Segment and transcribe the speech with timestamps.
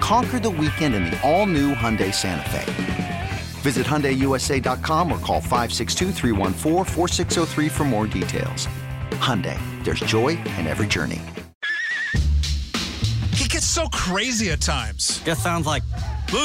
[0.00, 3.30] Conquer the weekend in the all-new Hyundai Santa Fe.
[3.62, 6.12] Visit HyundaiUSA.com or call 562
[7.68, 8.68] for more details.
[9.12, 11.20] Hyundai, there's joy in every journey.
[13.34, 15.20] He gets so crazy at times.
[15.24, 15.82] Just sounds like.
[16.30, 16.38] You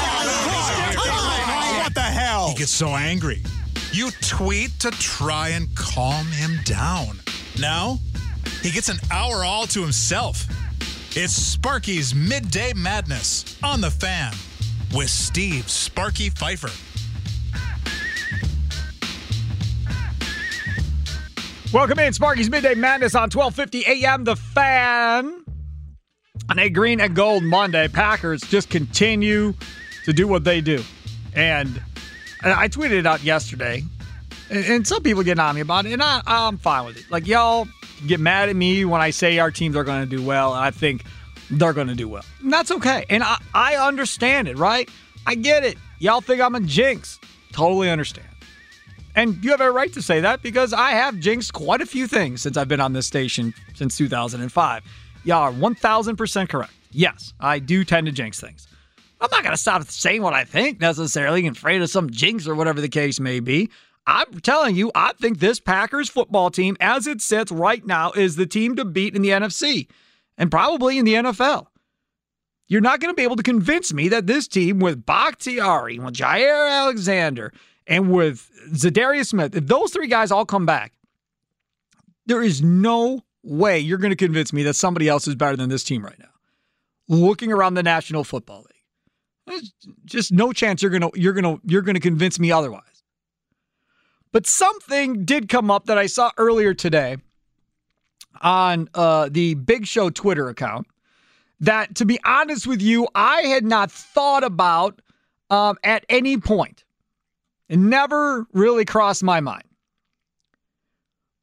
[0.95, 1.83] about?
[1.85, 2.49] What the hell?
[2.49, 3.43] He gets so angry.
[3.93, 7.21] You tweet to try and calm him down.
[7.61, 7.99] Now,
[8.63, 10.47] he gets an hour all to himself.
[11.17, 14.33] It's Sparky's Midday Madness on the fan
[14.95, 16.71] with Steve Sparky Pfeiffer.
[21.73, 25.45] Welcome in, Sparky's Midday Madness on 1250 AM The Fan.
[26.49, 29.53] On a green and gold Monday, Packers just continue
[30.05, 30.83] to do what they do.
[31.35, 31.83] And
[32.43, 33.83] I tweeted it out yesterday,
[34.51, 37.11] and some people get on me about it, and I, I'm fine with it.
[37.11, 37.69] Like, y'all
[38.07, 40.65] get mad at me when I say our teams are going to do well, and
[40.65, 41.05] I think
[41.51, 42.25] they're going to do well.
[42.43, 43.05] And that's okay.
[43.11, 44.89] And I, I understand it, right?
[45.27, 45.77] I get it.
[45.99, 47.19] Y'all think I'm a jinx.
[47.53, 48.29] Totally understand.
[49.15, 52.07] And you have a right to say that because I have jinxed quite a few
[52.07, 54.83] things since I've been on this station since 2005.
[55.25, 56.73] Y'all are 1000% correct.
[56.93, 58.69] Yes, I do tend to jinx things.
[59.21, 62.55] I'm not going to stop saying what I think necessarily, afraid of some jinx or
[62.55, 63.69] whatever the case may be.
[64.09, 68.37] I'm telling you, I think this Packers football team, as it sits right now, is
[68.37, 69.87] the team to beat in the NFC
[70.39, 71.67] and probably in the NFL.
[72.69, 76.15] You're not going to be able to convince me that this team with Bakhtiari, with
[76.15, 77.53] Jaire Alexander,
[77.87, 80.95] and with Za'Darius Smith, if those three guys all come back,
[82.25, 85.69] there is no way you're going to convince me that somebody else is better than
[85.69, 86.29] this team right now.
[87.09, 88.85] Looking around the National Football League,
[89.47, 89.73] there's
[90.07, 92.98] just no chance you're going to you're going to you're going to convince me otherwise.
[94.33, 97.17] But something did come up that I saw earlier today
[98.41, 100.87] on uh, the Big Show Twitter account
[101.61, 105.01] that, to be honest with you, I had not thought about
[105.51, 106.85] um, at any point.
[107.69, 109.65] It never really crossed my mind.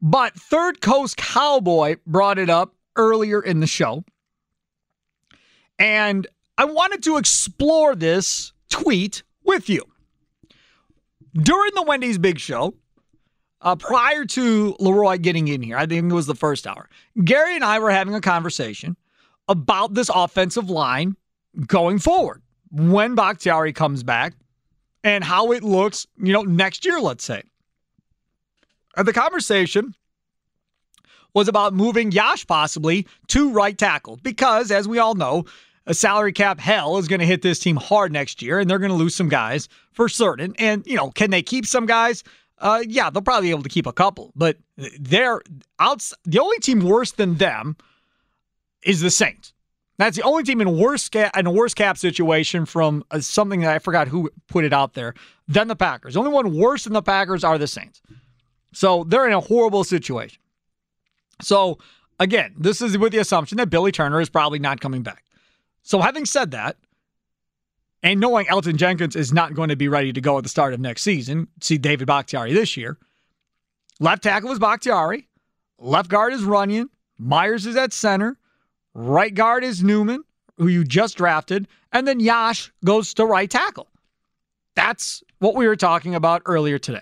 [0.02, 4.04] But Third Coast Cowboy brought it up earlier in the show.
[5.80, 9.84] And I wanted to explore this tweet with you.
[11.36, 12.76] During the Wendy's Big Show,
[13.60, 16.90] uh, prior to Leroy getting in here, I think it was the first hour,
[17.24, 18.96] Gary and I were having a conversation
[19.50, 21.18] about this offensive line
[21.68, 22.42] going forward
[22.72, 24.34] when Bakhtiari comes back
[25.04, 27.44] and how it looks, you know, next year, let's say.
[28.96, 29.94] And the conversation
[31.34, 35.44] was about moving Yosh possibly to right tackle because, as we all know,
[35.88, 38.80] a salary cap hell is going to hit this team hard next year and they're
[38.80, 40.56] going to lose some guys for certain.
[40.58, 42.24] And, you know, can they keep some guys?
[42.58, 44.58] Uh, yeah, they'll probably be able to keep a couple, but
[45.00, 45.42] they're
[45.80, 46.10] out.
[46.24, 47.76] The only team worse than them
[48.84, 49.54] is the Saints.
[49.98, 53.62] That's the only team in worse cap, in a worse cap situation from uh, something
[53.62, 55.14] that I forgot who put it out there
[55.48, 56.16] than the Packers.
[56.16, 58.02] The only one worse than the Packers are the Saints.
[58.74, 60.42] So they're in a horrible situation.
[61.42, 61.78] So
[62.20, 65.25] again, this is with the assumption that Billy Turner is probably not coming back.
[65.86, 66.78] So having said that,
[68.02, 70.74] and knowing Elgton Jenkins is not going to be ready to go at the start
[70.74, 72.98] of next season, see David Bakhtiari this year.
[74.00, 75.28] Left tackle is Bakhtiari.
[75.78, 76.88] Left guard is Runyan.
[77.20, 78.38] Myers is at center.
[78.96, 80.24] Right guard is Newman,
[80.58, 81.68] who you just drafted.
[81.92, 83.88] And then Yosh goes to right tackle.
[84.76, 87.02] That's what we were talking about earlier today.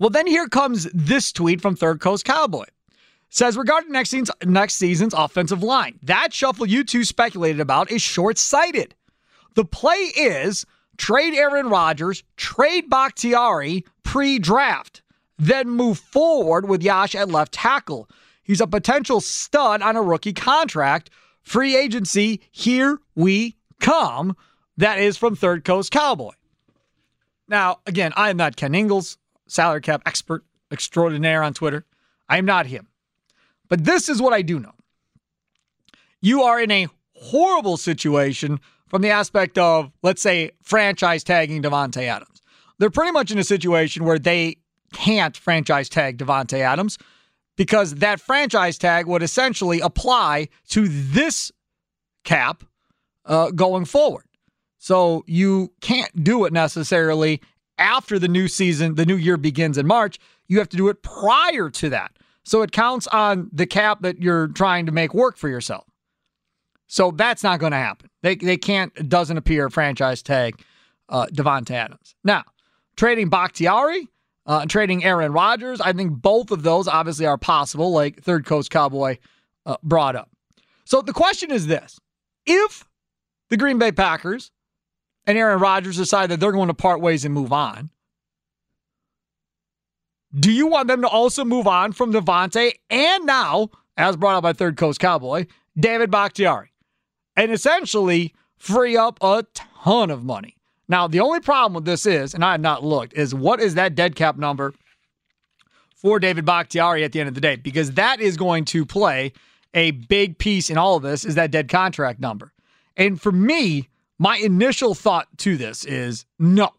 [0.00, 2.66] Well, then here comes this tweet from Third Coast Cowboy.
[3.30, 8.00] Says regarding next season's, next season's offensive line, that shuffle you two speculated about is
[8.00, 8.94] short sighted.
[9.54, 10.64] The play is
[10.96, 15.02] trade Aaron Rodgers, trade Bakhtiari pre draft,
[15.38, 18.08] then move forward with Yosh at left tackle.
[18.42, 21.10] He's a potential stud on a rookie contract.
[21.42, 24.36] Free agency, here we come.
[24.78, 26.32] That is from Third Coast Cowboy.
[27.46, 29.18] Now, again, I am not Ken Ingalls.
[29.46, 31.84] salary cap expert extraordinaire on Twitter.
[32.28, 32.87] I am not him.
[33.68, 34.72] But this is what I do know.
[36.20, 42.02] You are in a horrible situation from the aspect of, let's say, franchise tagging Davante
[42.02, 42.42] Adams.
[42.78, 44.56] They're pretty much in a situation where they
[44.92, 46.96] can't franchise tag Davante Adams
[47.56, 51.52] because that franchise tag would essentially apply to this
[52.24, 52.64] cap
[53.26, 54.24] uh, going forward.
[54.78, 57.42] So you can't do it necessarily
[57.78, 60.18] after the new season, the new year begins in March.
[60.46, 62.17] You have to do it prior to that.
[62.44, 65.84] So it counts on the cap that you're trying to make work for yourself.
[66.86, 68.08] So that's not going to happen.
[68.22, 70.62] They, they can't, it doesn't appear franchise tag
[71.08, 72.14] uh, Davante Adams.
[72.24, 72.44] Now,
[72.96, 74.08] trading Bakhtiari,
[74.46, 78.70] uh, trading Aaron Rodgers, I think both of those obviously are possible, like third coast
[78.70, 79.18] Cowboy
[79.66, 80.30] uh, brought up.
[80.84, 81.98] So the question is this
[82.46, 82.84] if
[83.50, 84.50] the Green Bay Packers
[85.26, 87.90] and Aaron Rodgers decide that they're going to part ways and move on,
[90.38, 94.42] do you want them to also move on from Davante and now, as brought up
[94.42, 95.46] by Third Coast Cowboy,
[95.78, 96.70] David Bakhtiari?
[97.38, 100.56] and essentially free up a ton of money.
[100.88, 103.74] Now, the only problem with this is, and I have not looked, is what is
[103.74, 104.74] that dead cap number
[105.94, 107.54] for David Bakhtiari at the end of the day?
[107.54, 109.32] Because that is going to play
[109.72, 112.52] a big piece in all of this, is that dead contract number.
[112.96, 113.88] And for me,
[114.18, 116.70] my initial thought to this is no,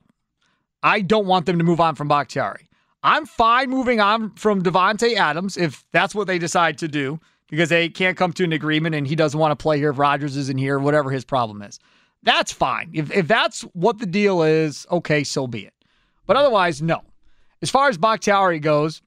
[0.84, 2.68] I don't want them to move on from Bakhtiari.
[3.04, 7.20] I'm fine moving on from Davante Adams if that's what they decide to do
[7.50, 9.98] because they can't come to an agreement and he doesn't want to play here if
[9.98, 11.80] Rodgers isn't here, whatever his problem is.
[12.24, 12.92] That's fine.
[12.94, 15.74] If, if that's what the deal is, okay, so be it.
[16.26, 17.02] But otherwise, no.
[17.62, 19.02] As far as Bakhtiari goes,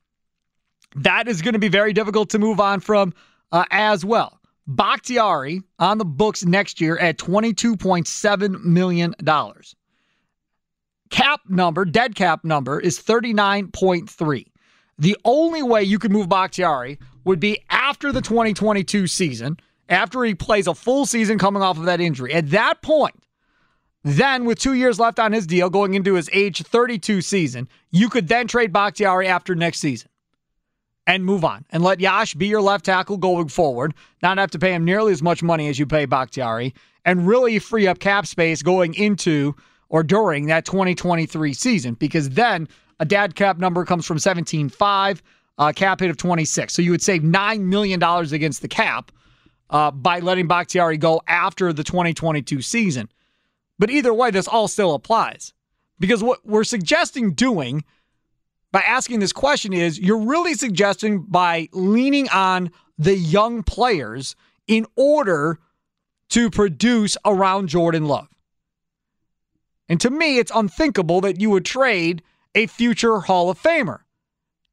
[0.96, 3.12] that is going to be very difficult to move on from
[3.52, 4.40] uh, as well.
[4.66, 9.14] Bakhtiari on the books next year at $22.7 million.
[11.12, 14.46] Cap number, dead cap number, is 39.3.
[14.98, 19.58] The only way you could move Bakhtiari would be after the 2022 season,
[19.90, 22.32] after he plays a full season coming off of that injury.
[22.32, 23.22] At that point,
[24.02, 28.08] then with two years left on his deal going into his age 32 season, you
[28.08, 30.08] could then trade Bakhtiari after next season
[31.06, 33.92] and move on and let Yosh be your left tackle going forward,
[34.22, 36.72] not have to pay him nearly as much money as you pay Bakhtiari,
[37.04, 39.54] and really free up cap space going into
[39.92, 42.66] or during that 2023 season because then
[42.98, 45.20] a dad cap number comes from 17.5
[45.58, 46.72] uh, cap hit of 26.
[46.72, 49.12] So you would save $9 million against the cap
[49.70, 53.10] uh, by letting Bakhtiari go after the 2022 season.
[53.78, 55.52] But either way, this all still applies.
[56.00, 57.84] Because what we're suggesting doing
[58.72, 64.36] by asking this question is you're really suggesting by leaning on the young players
[64.66, 65.58] in order
[66.30, 68.28] to produce around Jordan Love.
[69.88, 72.22] And to me, it's unthinkable that you would trade
[72.54, 74.00] a future Hall of Famer.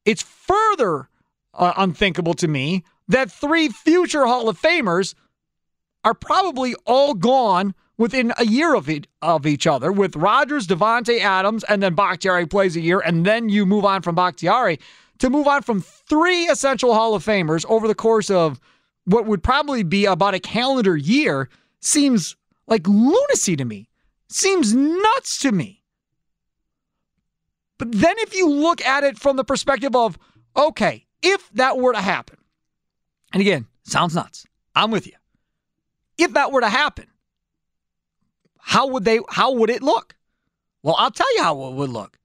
[0.06, 1.09] It's further
[1.53, 5.15] uh, unthinkable to me that three future Hall of Famers
[6.03, 11.19] are probably all gone within a year of it, of each other, with Rodgers, Davante
[11.19, 14.79] Adams, and then Bakhtiari plays a year, and then you move on from Bakhtiari
[15.17, 18.59] to move on from three essential Hall of Famers over the course of
[19.03, 21.50] what would probably be about a calendar year
[21.81, 23.88] seems like lunacy to me.
[24.29, 25.83] Seems nuts to me.
[27.77, 30.17] But then if you look at it from the perspective of,
[30.55, 32.37] okay, if that were to happen,
[33.33, 34.45] and again, sounds nuts.
[34.75, 35.13] I'm with you.
[36.18, 37.07] If that were to happen,
[38.57, 40.15] how would they how would it look?
[40.83, 42.19] Well, I'll tell you how it would look.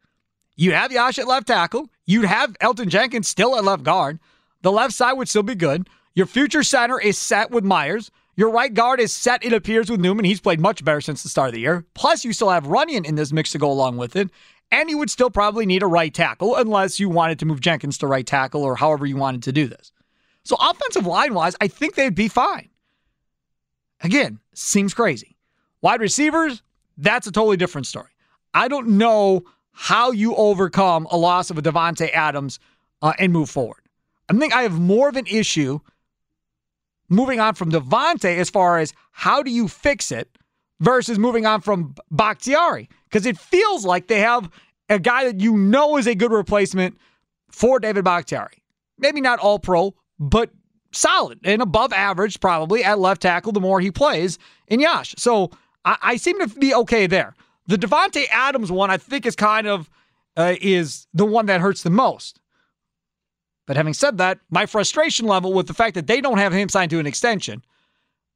[0.57, 1.89] You'd have Yosh at left tackle.
[2.05, 4.21] You'd have Elgton Jenkins still at left guard.
[4.63, 5.89] The left side would still be good.
[6.15, 8.11] Your future center is set with Myers.
[8.37, 10.25] Your right guard is set, it appears, with Newman.
[10.25, 11.85] He's played much better since the start of the year.
[11.95, 14.31] Plus, you still have Runyan in this mix to go along with it.
[14.71, 17.99] And you would still probably need a right tackle unless you wanted to move Jenkins
[17.99, 19.93] to right tackle or however you wanted to do this.
[20.43, 22.71] So, offensive line wise, I think they'd be fine.
[24.01, 25.37] Again, seems crazy.
[25.81, 26.63] Wide receivers,
[26.99, 28.11] that's a totally different story.
[28.53, 32.59] I don't know how you overcome a loss of a Davante Adams
[33.03, 33.83] uh, and move forward.
[34.29, 35.81] I think I have more of an issue
[37.09, 40.29] moving on from Davante as far as how do you fix it
[40.81, 44.51] versus moving on from Bakhtiari because it feels like they have
[44.89, 46.99] a guy that you know is a good replacement
[47.51, 48.63] for David Bakhtiari.
[48.99, 50.51] Maybe not all pro, but
[50.93, 55.15] solid and above average probably at left tackle the more he plays in Yosh.
[55.19, 55.51] So
[55.85, 57.35] I, I seem to be okay there.
[57.67, 59.91] The Davante Adams one I think is kind of
[60.37, 62.41] uh, is the one that hurts the most.
[63.67, 66.69] But having said that, my frustration level with the fact that they don't have him
[66.69, 67.65] signed to an extension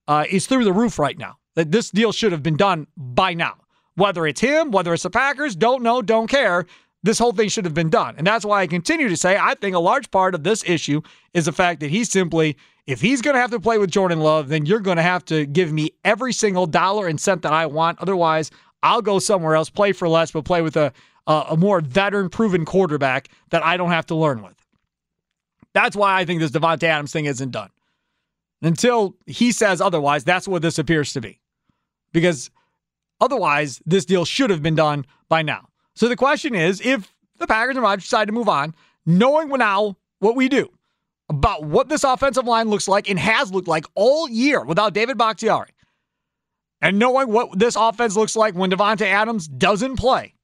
[0.06, 3.34] uh, is through the roof right now that this deal should have been done by
[3.34, 3.56] now.
[3.96, 6.66] Whether it's him, whether it's the Packers, don't know, don't care.
[7.02, 8.14] this whole thing should have been done.
[8.18, 11.00] And that's why I continue to say I think a large part of this issue
[11.32, 12.56] is the fact that he simply,
[12.86, 15.24] if he's going to have to play with Jordan Love, then you're going to have
[15.26, 17.98] to give me every single dollar and cent that I want.
[18.00, 18.50] Otherwise,
[18.82, 20.92] I'll go somewhere else, play for less, but play with a,
[21.26, 24.54] a, a more veteran, proven quarterback that I don't have to learn with.
[25.78, 27.70] That's why I think this Davante Adams thing isn't done.
[28.62, 31.38] Until he says otherwise, that's what this appears to be.
[32.12, 32.50] Because
[33.20, 35.68] otherwise, this deal should have been done by now.
[35.94, 38.74] So the question is if the Packers and Rodgers decide to move on,
[39.06, 40.68] knowing now what we do
[41.28, 45.16] about what this offensive line looks like and has looked like all year without David
[45.16, 45.70] Bakhtiari,
[46.80, 50.34] and knowing what this offense looks like when Davante Adams doesn't play,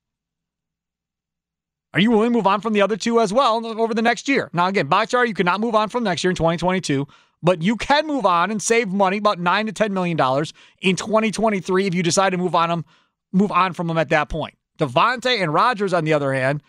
[1.94, 4.28] are you willing to move on from the other two as well over the next
[4.28, 4.50] year?
[4.52, 7.06] Now, again, Bakhtiari, you cannot move on from next year in 2022,
[7.40, 10.96] but you can move on and save money, about nine to ten million dollars in
[10.96, 12.84] 2023 if you decide to move on them,
[13.32, 14.56] move on from them at that point.
[14.76, 16.62] Davante and Rodgers, on the other hand,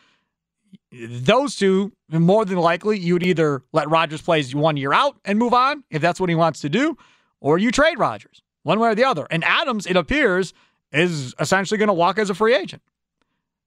[0.92, 5.40] those two, more than likely, you would either let Rodgers play one year out and
[5.40, 6.96] move on if that's what he wants to do,
[7.42, 9.26] or you trade Rodgers one way or the other.
[9.32, 10.54] And Adams, it appears,
[10.92, 12.84] is essentially going to walk as a free agent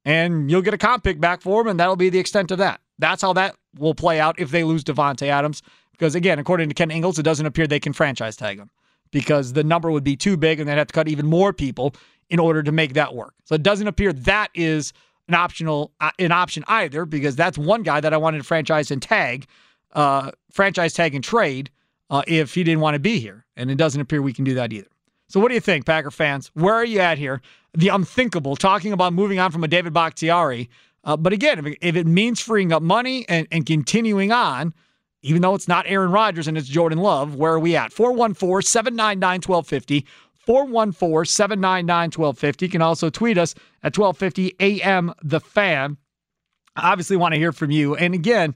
[0.08, 2.56] and you'll get a comp pick back for him, and that'll be the extent of
[2.56, 2.80] that.
[2.98, 5.62] That's how that will play out if they lose Davante Adams.
[5.92, 8.70] Because again, according to Ken Ingalls, it doesn't appear they can franchise tag him
[9.10, 11.94] because the number would be too big, and they'd have to cut even more people
[12.30, 13.34] in order to make that work.
[13.44, 14.94] So it doesn't appear that is
[15.28, 18.90] an optional uh, an option either, because that's one guy that I wanted to franchise
[18.90, 19.44] and tag,
[19.92, 21.70] uh, franchise tag and trade
[22.08, 24.54] uh, if he didn't want to be here, and it doesn't appear we can do
[24.54, 24.88] that either.
[25.28, 26.50] So, what do you think, Packer fans?
[26.54, 27.42] Where are you at here?
[27.75, 30.68] The unthinkable, talking about moving on from a David Bakhtiari.
[31.04, 34.75] Uh, but again, if it, means freeing up money and, and continuing on,
[35.22, 37.92] even though it's not Aaron Rodgers and it's Jordan Love, where are we at?
[37.92, 40.06] 414 799 1250.
[40.34, 42.66] 414 799 1250.
[42.66, 45.98] You can also tweet us at 1250 AM The Fan.
[46.76, 47.96] Obviously want to hear from you.
[47.96, 48.54] And again,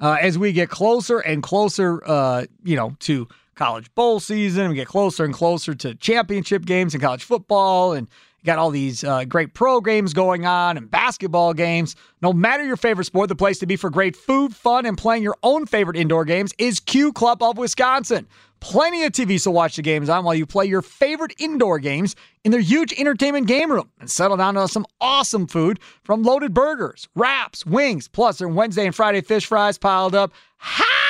[0.00, 4.68] uh, as we get closer and closer, uh, you know, to college bowl season.
[4.68, 8.08] We get closer and closer to championship games in college football, and
[8.44, 11.96] got all these uh, great pro games going on and basketball games.
[12.22, 15.22] No matter your favorite sport, the place to be for great food, fun, and playing
[15.22, 18.26] your own favorite indoor games is Q Club of Wisconsin.
[18.60, 22.16] Plenty of TVs to watch the games on while you play your favorite indoor games
[22.44, 26.54] in their huge entertainment game room and settle down to some awesome food from loaded
[26.54, 30.32] burgers, wraps, wings, plus their Wednesday and Friday fish fries piled up.
[30.58, 31.04] Ha!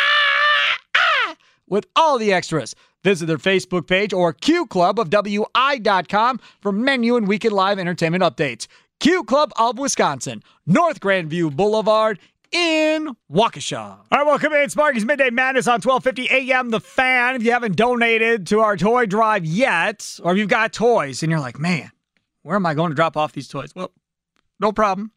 [1.68, 2.74] with all the extras.
[3.04, 8.24] Visit their Facebook page or Q Club of WI.com for menu and weekend live entertainment
[8.24, 8.66] updates.
[8.98, 12.18] Q Club of Wisconsin, North Grandview Boulevard
[12.50, 13.78] in Waukesha.
[13.78, 14.70] All right, welcome in.
[14.70, 17.36] Sparky's Midday Madness on 1250 AM The Fan.
[17.36, 21.30] If you haven't donated to our toy drive yet, or if you've got toys and
[21.30, 21.90] you're like, man,
[22.42, 23.74] where am I going to drop off these toys?
[23.74, 23.92] Well,
[24.60, 25.10] no problem.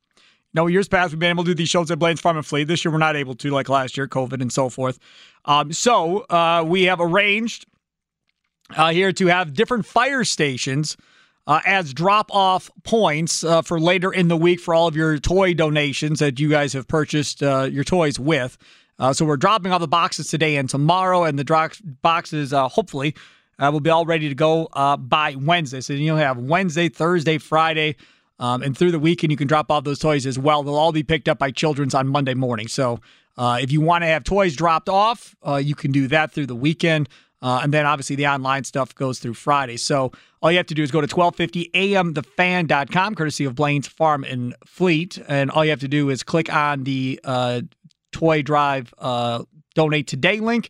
[0.53, 2.63] No, years past, we've been able to do these shows at Blaine's Farm and Fleet.
[2.63, 4.97] This year, we're not able to, like last year, COVID and so forth.
[5.45, 7.65] Um, so uh, we have arranged
[8.75, 10.97] uh, here to have different fire stations
[11.45, 15.17] uh, as drop off points uh, for later in the week for all of your
[15.17, 18.57] toy donations that you guys have purchased uh, your toys with.
[18.99, 23.15] Uh, so we're dropping off the boxes today and tomorrow, and the drop boxes hopefully
[23.59, 24.67] will be all ready to go
[24.99, 25.81] by Wednesday.
[25.81, 27.95] So you'll have Wednesday, Thursday, Friday.
[28.39, 30.63] Um, and through the weekend, you can drop off those toys as well.
[30.63, 32.67] They'll all be picked up by Children's on Monday morning.
[32.67, 32.99] So
[33.37, 36.47] uh, if you want to have toys dropped off, uh, you can do that through
[36.47, 37.09] the weekend.
[37.41, 39.77] Uh, and then obviously the online stuff goes through Friday.
[39.77, 44.55] So all you have to do is go to 1250amthefan.com, courtesy of Blaine's Farm and
[44.65, 45.19] Fleet.
[45.27, 47.61] And all you have to do is click on the uh,
[48.11, 49.43] Toy Drive uh,
[49.75, 50.69] Donate Today link.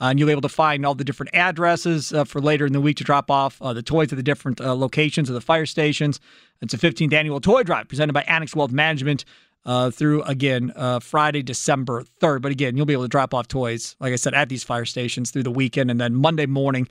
[0.00, 2.80] And you'll be able to find all the different addresses uh, for later in the
[2.80, 5.66] week to drop off uh, the toys at the different uh, locations of the fire
[5.66, 6.20] stations.
[6.62, 9.24] It's a 15th annual toy drive presented by Annex Wealth Management
[9.64, 12.42] uh, through, again, uh, Friday, December 3rd.
[12.42, 14.84] But again, you'll be able to drop off toys, like I said, at these fire
[14.84, 15.90] stations through the weekend.
[15.90, 16.88] And then Monday morning,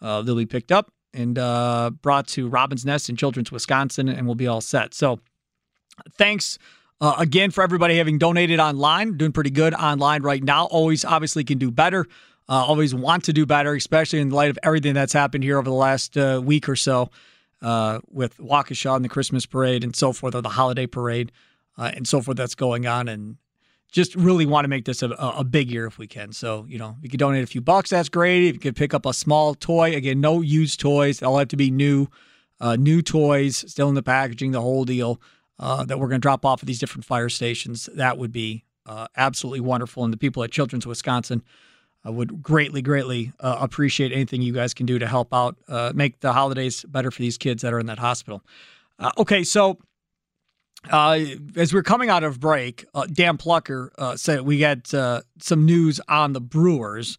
[0.00, 1.34] they'll be picked up and
[2.02, 4.94] brought to Robin's Nest in Children's, Wisconsin, and we'll be all set.
[4.94, 5.20] So
[6.16, 6.58] thanks.
[7.00, 10.66] Uh, again, for everybody having donated online, doing pretty good online right now.
[10.66, 12.06] Always, obviously, can do better.
[12.48, 15.68] Uh, always want to do better, especially in light of everything that's happened here over
[15.68, 17.10] the last uh, week or so
[17.62, 21.30] uh, with Waukesha and the Christmas parade and so forth, or the holiday parade
[21.78, 23.08] uh, and so forth that's going on.
[23.08, 23.36] And
[23.90, 26.32] just really want to make this a, a big year if we can.
[26.32, 28.44] So, you know, if you could donate a few bucks, that's great.
[28.44, 31.20] If you could pick up a small toy, again, no used toys.
[31.20, 32.08] They'll have to be new,
[32.60, 35.20] uh, new toys, still in the packaging, the whole deal
[35.58, 37.88] uh, that we're going to drop off at these different fire stations.
[37.94, 38.64] That would be
[39.16, 40.02] absolutely wonderful.
[40.02, 41.42] And the people at Children's Wisconsin
[42.04, 45.92] I would greatly, greatly uh, appreciate anything you guys can do to help out, uh,
[45.94, 48.42] make the holidays better for these kids that are in that hospital.
[48.98, 49.78] Uh, okay, so
[50.90, 51.20] Uh,
[51.56, 55.66] as we're coming out of break, uh, Dan Plucker uh, said we got uh, some
[55.66, 57.18] news on the Brewers.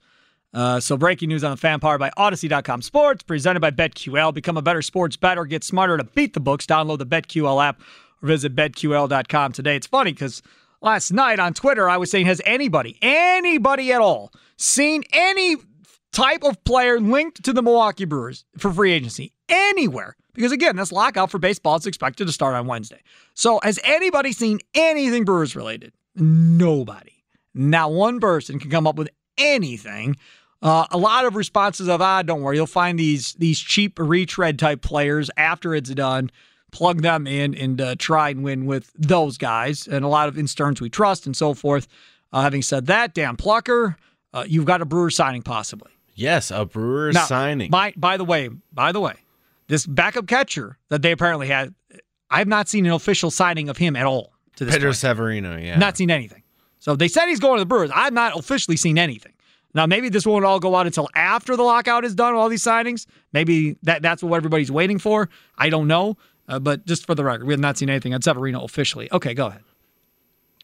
[0.53, 4.33] Uh, so breaking news on the fan powered by Audacy.com Sports, presented by BetQL.
[4.33, 5.45] Become a better sports better.
[5.45, 6.65] Get smarter to beat the books.
[6.65, 7.81] Download the BetQL app
[8.21, 9.75] or visit BetQL.com today.
[9.75, 10.41] It's funny because
[10.81, 15.57] last night on Twitter I was saying, has anybody, anybody at all, seen any
[16.11, 20.15] type of player linked to the Milwaukee Brewers for free agency anywhere?
[20.39, 23.01] Because again, this lockout for baseball is expected to start on Wednesday.
[23.33, 25.91] So has anybody seen anything Brewers related?
[26.15, 27.11] Nobody.
[27.53, 30.15] Not one person can come up with anything.
[30.61, 34.57] Uh, a lot of responses of ah, don't worry, you'll find these these cheap retread
[34.57, 36.31] type players after it's done.
[36.71, 40.37] Plug them in and uh, try and win with those guys, and a lot of
[40.37, 41.85] in Stearns we trust and so forth.
[42.31, 43.97] Uh, having said that, Dan Plucker,
[44.33, 45.91] uh, you've got a Brewer signing possibly.
[46.15, 47.69] Yes, a Brewer Now, signing.
[47.69, 49.15] By by the way, by the way,
[49.69, 51.73] this backup catcher that they apparently had,
[52.29, 54.97] I've not seen an official signing of him at all to this Pedro point.
[54.97, 55.77] Severino, yeah.
[55.77, 56.43] Not seen anything.
[56.79, 57.91] So they said he's going to the Brewers.
[57.93, 59.33] I've not officially seen anything.
[59.73, 62.33] Now maybe this won't all go out until after the lockout is done.
[62.33, 65.29] All these signings, maybe that that's what everybody's waiting for.
[65.57, 68.21] I don't know, uh, but just for the record, we have not seen anything on
[68.21, 69.09] Severino officially.
[69.11, 69.61] Okay, go ahead.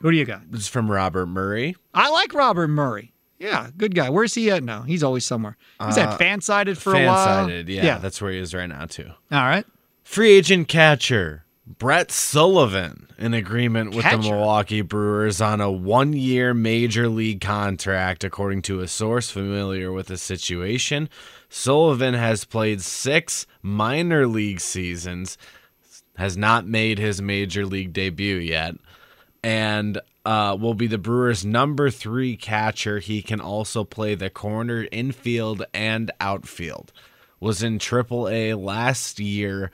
[0.02, 0.52] Who do you got?
[0.52, 1.76] This is from Robert Murray.
[1.94, 3.14] I like Robert Murray.
[3.38, 4.10] Yeah, good guy.
[4.10, 4.84] Where's he at now?
[4.84, 5.58] He's always somewhere.
[5.86, 7.26] He's at uh, fan sided for a while.
[7.26, 7.98] Fan-sided, yeah, yeah.
[7.98, 9.10] That's where he is right now, too.
[9.32, 9.66] All right.
[10.04, 16.54] Free agent catcher Brett Sullivan in agreement with the Milwaukee Brewers on a one year
[16.54, 21.10] major league contract, according to a source familiar with the situation.
[21.50, 25.40] Sullivan has played six minor league seasons,
[26.18, 28.76] has not made his major league debut yet,
[29.44, 33.00] and uh, will be the Brewers' number three catcher.
[33.00, 36.92] He can also play the corner, infield, and outfield.
[37.40, 39.72] Was in AAA last year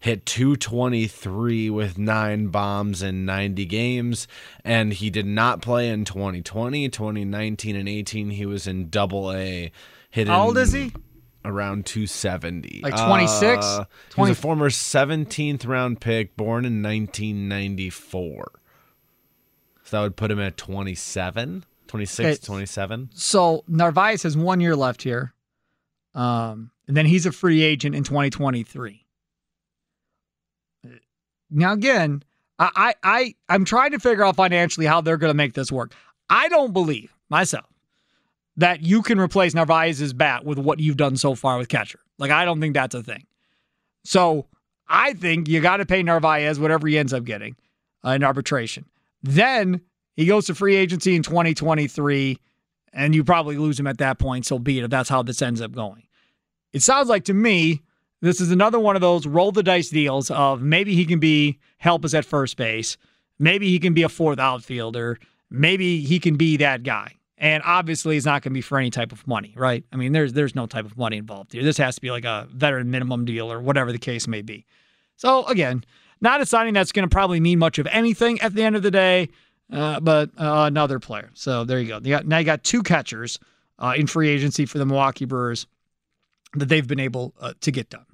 [0.00, 4.26] hit 223 with nine bombs in 90 games
[4.64, 9.70] and he did not play in 2020 2019 and 18 he was in double a
[10.10, 10.92] hitting How old is he?
[11.44, 13.64] around 270 Like 26?
[13.64, 13.84] Uh,
[14.16, 18.50] he was 20 a former 17th round pick born in 1994
[19.92, 22.36] so that would put him at 27 26 Okay.
[22.46, 25.34] 27 So Narvaez has one year left here,
[26.14, 29.04] um, and then he's a free agent in 2023.
[31.50, 32.22] Now again,
[32.58, 35.70] I, I, I I'm trying to figure out financially how they're going to make this
[35.70, 35.92] work.
[36.30, 37.66] I don't believe myself
[38.56, 42.00] that you can replace Narvaez's bat with what you've done so far with catcher.
[42.16, 43.26] Like I don't think that's a thing.
[44.04, 44.46] So
[44.88, 47.56] I think you got to pay Narvaez whatever he ends up getting
[48.02, 48.86] uh, in arbitration.
[49.22, 49.80] Then
[50.14, 52.38] he goes to free agency in 2023,
[52.92, 54.46] and you probably lose him at that point.
[54.46, 56.04] So be it if that's how this ends up going.
[56.72, 57.82] It sounds like to me
[58.22, 61.58] this is another one of those roll the dice deals of maybe he can be
[61.78, 62.96] help us at first base,
[63.38, 65.18] maybe he can be a fourth outfielder,
[65.50, 67.16] maybe he can be that guy.
[67.36, 69.84] And obviously, it's not going to be for any type of money, right?
[69.92, 71.64] I mean, there's there's no type of money involved here.
[71.64, 74.64] This has to be like a veteran minimum deal or whatever the case may be.
[75.16, 75.84] So again,
[76.22, 78.82] not a signing that's going to probably mean much of anything at the end of
[78.82, 79.28] the day,
[79.72, 81.30] uh, but uh, another player.
[81.34, 82.00] So there you go.
[82.02, 83.38] You got, now you got two catchers
[83.78, 85.66] uh, in free agency for the Milwaukee Brewers
[86.54, 88.06] that they've been able uh, to get done.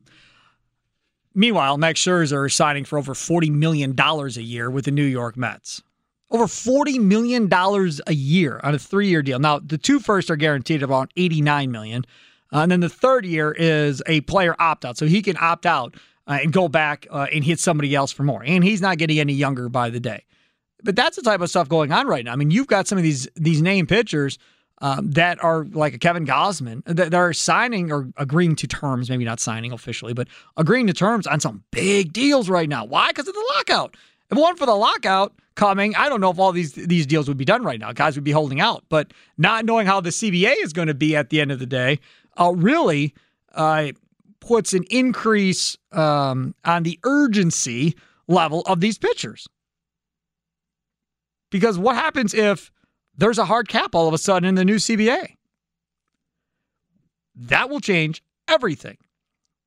[1.35, 5.37] Meanwhile, Max Scherzer is signing for over $40 million a year with the New York
[5.37, 5.83] Mets.
[6.31, 9.39] Over $40 million a year on a three year deal.
[9.39, 12.05] Now, the two first are guaranteed around 89 million.
[12.53, 14.97] Uh, and then the third year is a player opt out.
[14.97, 15.95] So he can opt out
[16.29, 18.43] uh, and go back uh, and hit somebody else for more.
[18.45, 20.25] And he's not getting any younger by the day.
[20.85, 22.33] But that's the type of stuff going on right now.
[22.33, 24.39] I mean, you've got some of these these name pitchers
[24.81, 29.11] um, that are like a Kevin Gausman that, that are signing or agreeing to terms,
[29.11, 32.85] maybe not signing officially, but agreeing to terms on some big deals right now.
[32.85, 33.09] Why?
[33.09, 33.97] Because of the lockout.
[34.31, 37.39] If one for the lockout coming, I don't know if all these these deals would
[37.39, 37.93] be done right now.
[37.93, 38.85] Guys would be holding out.
[38.89, 41.67] But not knowing how the CBA is going to be at the end of the
[41.67, 41.99] day,
[42.37, 43.15] uh, really
[43.55, 43.89] uh,
[44.49, 47.95] puts an increase um, on the urgency
[48.27, 49.47] level of these pitchers.
[51.51, 52.71] Because what happens if
[53.15, 55.35] there's a hard cap all of a sudden in the new CBA?
[57.37, 58.97] That will change everything.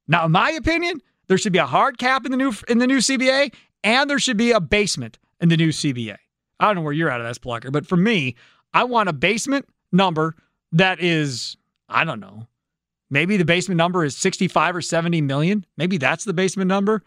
[0.08, 2.88] Now, in my opinion, there should be a hard cap in the new in the
[2.88, 6.18] new CBA, and there should be a basement in the new CBA.
[6.60, 8.36] I don't know where you're at of this blocker, but for me,
[8.74, 10.36] I want a basement number
[10.72, 11.56] that is,
[11.88, 12.48] I don't know,
[13.12, 15.66] maybe the basement number is 65 or 70 million.
[15.78, 17.04] Maybe that's the basement number.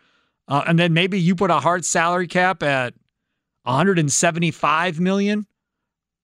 [0.47, 2.95] Uh, and then maybe you put a hard salary cap at
[3.65, 5.47] 175 million,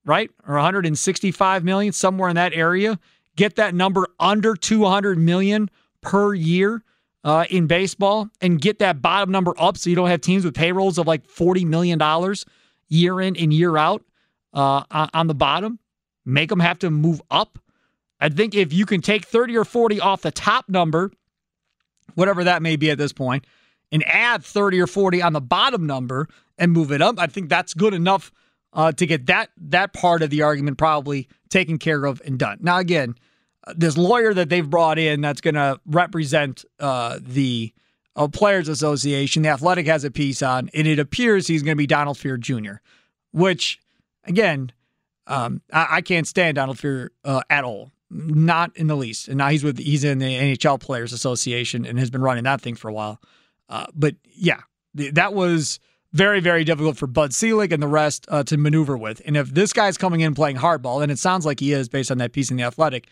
[0.05, 0.31] right?
[0.47, 3.01] Or 165 million, somewhere in that area.
[3.35, 5.69] Get that number under 200 million
[6.03, 6.85] per year.
[7.25, 10.55] uh, in baseball and get that bottom number up so you don't have teams with
[10.55, 12.01] payrolls of like $40 million
[12.88, 14.03] year in and year out
[14.53, 15.79] uh, on the bottom,
[16.25, 17.59] make them have to move up.
[18.20, 21.11] I think if you can take 30 or 40 off the top number,
[22.14, 23.46] whatever that may be at this point,
[23.92, 26.28] and add 30 or 40 on the bottom number
[26.59, 28.30] and move it up, I think that's good enough
[28.72, 32.59] uh, to get that that part of the argument probably taken care of and done.
[32.61, 33.16] Now, again,
[33.74, 37.72] this lawyer that they've brought in that's going to represent uh, the
[38.16, 41.78] uh, Players Association, the Athletic has a piece on, and it appears he's going to
[41.78, 42.80] be Donald Fehr Jr.,
[43.33, 43.80] which,
[44.24, 44.72] again,
[45.26, 49.29] um, I, I, can't stand Donald Fehr uh, at all, not in the least.
[49.29, 52.61] And now he's with he's in the NHL Players Association and has been running that
[52.61, 53.20] thing for a while.
[53.68, 54.61] Uh, but yeah,
[54.94, 55.79] that was
[56.12, 59.23] very, very difficult for Bud Selig and the rest uh, to maneuver with.
[59.25, 62.11] And if this guy's coming in playing hardball, and it sounds like he is based
[62.11, 63.07] on that piece in the Athletic,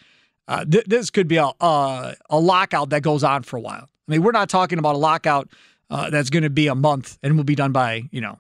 [0.49, 3.89] uh, th- this could be a, a, a lockout that goes on for a while.
[4.09, 5.49] I mean, we're not talking about a lockout
[5.91, 8.39] uh, that's going to be a month and will be done by you know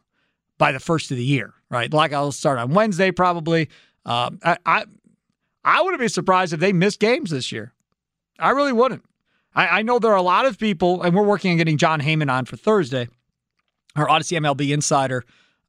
[0.58, 1.92] by the first of the year, right?
[1.92, 3.68] Lockout will start on Wednesday probably.
[4.04, 4.84] Um, I, I
[5.64, 7.72] I wouldn't be surprised if they missed games this year.
[8.38, 9.04] I really wouldn't.
[9.54, 12.00] I, I know there are a lot of people, and we're working on getting Jon
[12.00, 13.08] Heyman on for Thursday
[13.98, 15.24] our Audacy MLB Insider,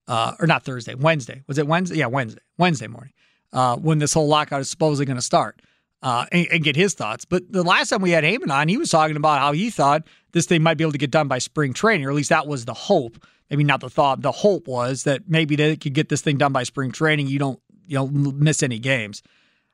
[0.08, 1.44] uh, or not Thursday, Wednesday.
[1.48, 1.98] Was it Wednesday?
[1.98, 3.14] Yeah, Wednesday, Wednesday morning,
[3.54, 5.62] uh, when this whole lockout is supposedly going to start,
[6.02, 7.26] uh, and, and, get his thoughts.
[7.26, 10.04] But the last time we had Heyman on, he was talking about how he thought
[10.32, 12.48] this thing might be able to get done by spring training, or at least that
[12.48, 13.22] was the hope.
[13.50, 14.22] Maybe not the thought.
[14.22, 17.28] The hope was that maybe they could get this thing done by spring training.
[17.28, 19.24] You don't, you know, miss any games.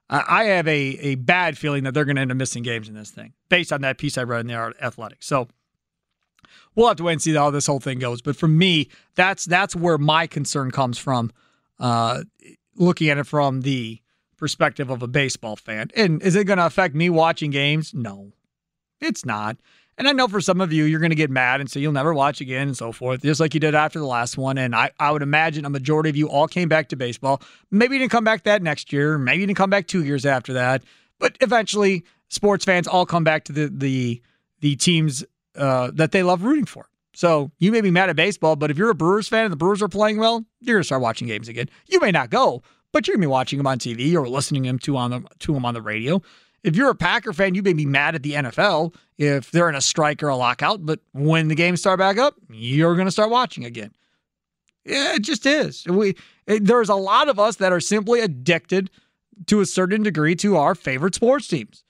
[0.10, 2.96] I have a a bad feeling that they're going to end up missing games in
[2.96, 5.24] this thing, based on that piece I read in the Athletic.
[5.24, 5.48] So
[6.76, 8.22] we'll have to wait and see how this whole thing goes.
[8.22, 11.32] But for me, that's that's where my concern comes from.
[11.80, 12.24] Uh,
[12.76, 14.00] looking at it from the
[14.38, 17.94] perspective of a baseball fan, and is it going to affect me watching games?
[17.94, 18.34] No,
[19.02, 19.58] it's not.
[19.98, 21.94] And I know for some of you, you're going to get mad and say you'll
[21.94, 24.58] never watch again and so forth, just like you did after the last one.
[24.58, 27.42] And I, I would imagine a majority of you all came back to baseball.
[27.72, 29.18] Maybe you didn't come back that next year.
[29.18, 30.84] Maybe you didn't come back two years after that.
[31.18, 34.22] But eventually, sports fans all come back to the the
[34.60, 35.24] the teams
[35.56, 36.90] uh, that they love rooting for.
[37.14, 39.58] So you may be mad at baseball, but if you're a Brewers fan and the
[39.58, 41.70] Brewers are playing well, you're gonna start watching games again.
[41.88, 44.80] You may not go, but you're gonna be watching them on TV or listening them
[44.80, 46.22] to on the to them on the radio.
[46.66, 49.76] If you're a Packer fan, you may be mad at the NFL if they're in
[49.76, 53.30] a strike or a lockout, but when the games start back up, you're gonna start
[53.30, 53.92] watching again.
[54.84, 55.86] Yeah, it just is.
[55.86, 56.16] We
[56.48, 58.90] it, there's a lot of us that are simply addicted
[59.46, 61.84] to a certain degree to our favorite sports teams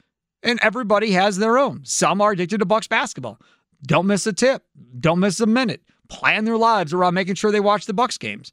[0.43, 1.83] and everybody has their own.
[1.85, 3.39] Some are addicted to Bucks basketball.
[3.85, 4.63] Don't miss a tip.
[4.99, 5.83] Don't miss a minute.
[6.09, 8.51] Plan their lives around making sure they watch the Bucks games.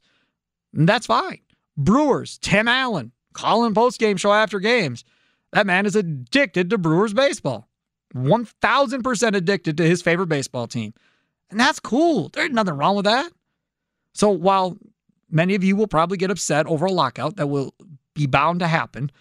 [0.73, 1.39] And that's fine.
[1.77, 5.03] Brewers, Tim Allen, calling post game show after games.
[5.53, 7.69] That man is addicted to Brewers baseball.
[8.15, 10.93] 1000% addicted to his favorite baseball team.
[11.49, 12.29] And that's cool.
[12.29, 13.31] There's nothing wrong with that.
[14.13, 14.77] So while
[15.29, 17.73] many of you will probably get upset over a lockout that will
[18.13, 19.11] be bound to happen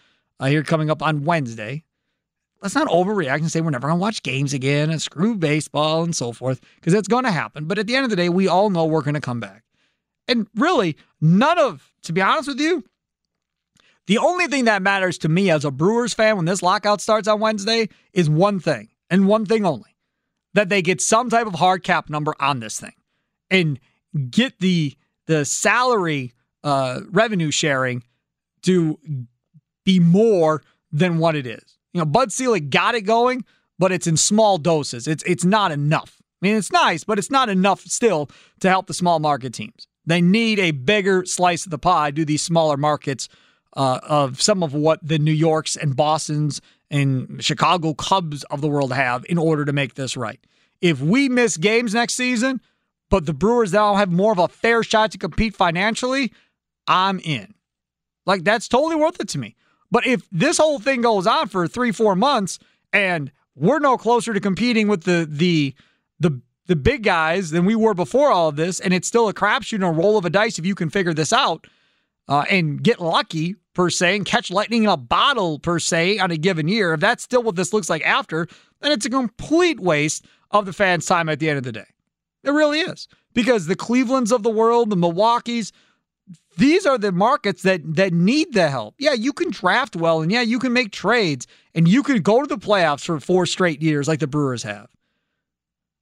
[0.41, 1.85] uh, here coming up on Wednesday,
[2.63, 6.03] let's not overreact and say we're never going to watch games again and screw baseball
[6.03, 7.67] and so forth, because it's going to happen.
[7.67, 9.65] But at the end of the day, we all know we're going to come back.
[10.29, 12.85] And really, none of, to be honest with you,
[14.07, 17.29] the only thing that matters to me as a Brewers fan when this lockout starts
[17.29, 19.97] on Wednesday is one thing, and one thing only
[20.55, 22.95] that they get some type of hard cap number on this thing
[23.51, 23.79] and
[24.31, 24.95] get the
[25.27, 26.33] the salary
[26.65, 28.03] uh, revenue sharing
[28.63, 28.99] to
[29.85, 31.79] be more than what it is.
[31.93, 33.45] You know, Bud Selig got it going,
[33.79, 35.07] but it's in small doses.
[35.07, 36.21] It's it's not enough.
[36.21, 38.29] I mean, it's nice, but it's not enough still
[38.61, 39.87] to help the small market teams.
[40.05, 42.11] They need a bigger slice of the pie.
[42.11, 43.29] Do these smaller markets
[43.77, 48.69] uh, of some of what the New Yorks and Boston's and Chicago Cubs of the
[48.69, 50.41] world have in order to make this right?
[50.81, 52.61] If we miss games next season,
[53.09, 56.33] but the Brewers now have more of a fair shot to compete financially,
[56.87, 57.55] I'm in.
[58.27, 59.57] Like that's totally worth it to me.
[59.91, 62.59] But if this whole thing goes on for three, four months
[62.93, 65.75] and we're no closer to competing with the the
[66.21, 69.35] the the big guys than we were before all of this, and it's still a
[69.35, 71.67] crapshoot and a roll of a dice if you can figure this out
[72.29, 76.31] uh, and get lucky per se and catch lightning in a bottle per se on
[76.31, 76.95] a given year.
[76.95, 78.47] If that's still what this looks like after,
[78.81, 81.87] then it's a complete waste of the fans' time at the end of the day.
[82.45, 85.73] It really is because the Clevelands of the world, the Milwaukee's,
[86.59, 88.95] these are the markets that that need the help.
[88.99, 92.43] Yeah, you can draft well and yeah, you can make trades and you can go
[92.43, 94.89] to the playoffs for four straight years like the Brewers have.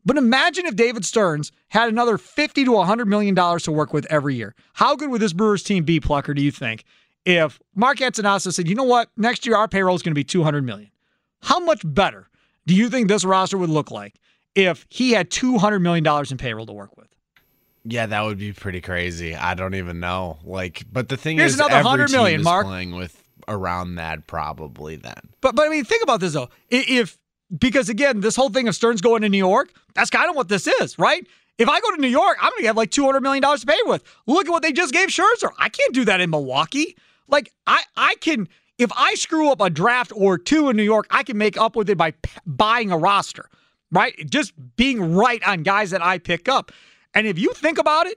[0.04, 4.06] But imagine if David Stearns had another 50 to 100 million dollars to work with
[4.06, 4.54] every year.
[4.72, 6.84] How good would this Brewers team be, Plucker, do you think?
[7.24, 9.10] If Mark Attanasio said, "You know what?
[9.16, 10.90] Next year our payroll is going to be 200 million."
[11.42, 12.28] How much better
[12.66, 14.14] do you think this roster would look like
[14.54, 17.08] if he had $200 million in payroll to work with.
[17.84, 19.34] Yeah, that would be pretty crazy.
[19.34, 20.38] I don't even know.
[20.44, 22.66] Like, but the thing Here's is, another every 100 team million, is Mark.
[22.66, 25.30] playing with around that probably then.
[25.40, 26.50] But but I mean, think about this though.
[26.68, 27.18] If
[27.56, 30.48] because again, this whole thing of Stearns going to New York, that's kind of what
[30.48, 31.26] this is, right?
[31.56, 33.66] If I go to New York, I'm gonna have like two hundred million dollars to
[33.66, 34.04] pay with.
[34.26, 35.50] Look at what they just gave Scherzer.
[35.58, 36.96] I can't do that in Milwaukee.
[37.30, 41.06] Like I I can if I screw up a draft or two in New York,
[41.10, 43.48] I can make up with it by p- buying a roster,
[43.92, 44.14] right?
[44.28, 46.72] Just being right on guys that I pick up.
[47.12, 48.16] And if you think about it,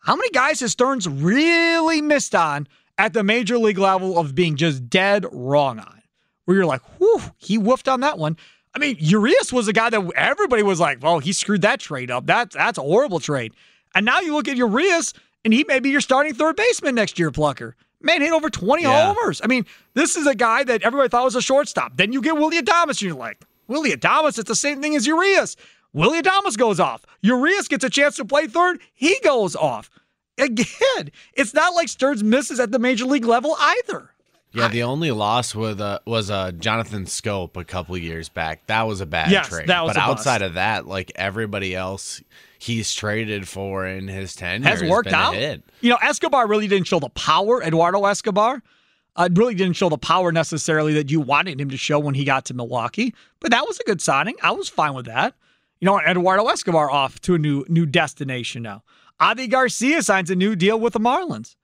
[0.00, 4.56] how many guys has Stearns really missed on at the major league level of being
[4.56, 6.02] just dead wrong on?
[6.44, 8.36] Where you're like, whew, he woofed on that one.
[8.74, 12.10] I mean, Urias was a guy that everybody was like, well, he screwed that trade
[12.10, 12.26] up.
[12.26, 13.54] That's that's a horrible trade.
[13.94, 17.18] And now you look at Urias, and he may be your starting third baseman next
[17.18, 17.74] year, Plucker.
[18.00, 19.06] Man hit over 20 Yeah.
[19.12, 19.40] homers.
[19.42, 21.96] I mean, this is a guy that everybody thought was a shortstop.
[21.96, 25.06] Then you get Willy Adames, and you're like, Willy Adames, it's the same thing as
[25.06, 25.56] Urias.
[25.92, 27.04] Willy Adames goes off.
[27.22, 28.80] Urias gets a chance to play third.
[28.94, 29.90] He goes off.
[30.38, 34.10] Again, it's not like Stearns misses at the major league level either.
[34.52, 38.66] Yeah, the only loss with uh, was uh, Jonathan Schoop a couple years back.
[38.66, 39.66] That was a bad Yes, trade.
[39.68, 40.18] that was but a bust.
[40.20, 42.22] outside of that, like everybody else
[42.58, 45.34] he's traded for in his tenure has worked out.
[45.80, 47.62] You know, Escobar really didn't show the power.
[47.62, 48.62] Eduardo Escobar
[49.16, 52.24] uh, really didn't show the power necessarily that you wanted him to show when he
[52.24, 53.14] got to Milwaukee.
[53.40, 54.34] But that was a good signing.
[54.42, 55.34] I was fine with that.
[55.80, 58.82] You know, Eduardo Escobar off to a new new destination now.
[59.20, 61.56] Avi Garcia signs a new deal with the Marlins.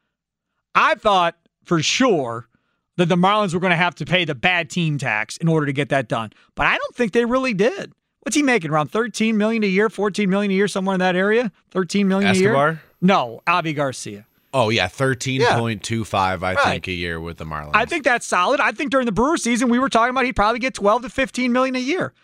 [0.74, 2.48] I thought for sure
[2.96, 5.66] that the Marlins were going to have to pay the bad team tax in order
[5.66, 7.92] to get that done, but I don't think they really did.
[8.24, 8.70] What's he making?
[8.70, 11.52] Around 13 million a year, 14 million a year, somewhere in that area?
[11.70, 12.50] 13 million a year?
[12.50, 12.82] Escobar?
[13.00, 14.26] No, Avi Garcia.
[14.56, 16.44] Oh yeah, thirteen point two five.
[16.44, 16.64] I Right.
[16.64, 17.72] think a year with the Marlins.
[17.74, 18.60] I think that's solid.
[18.60, 21.08] I think during the Brewer season, we were talking about he'd probably get 12 to
[21.08, 22.14] 15 million a year.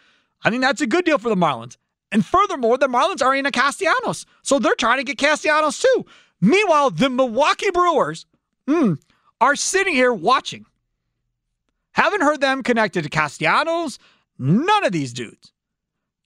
[0.44, 1.76] I think that's a good deal for the Marlins.
[2.12, 6.06] And furthermore, the Marlins are in a Castellanos, so they're trying to get Castellanos too.
[6.40, 8.26] Meanwhile, the Milwaukee Brewers
[8.68, 8.94] hmm,
[9.40, 10.66] are sitting here watching.
[11.92, 13.98] Haven't heard them connected to Castellanos.
[14.38, 15.49] None of these dudes.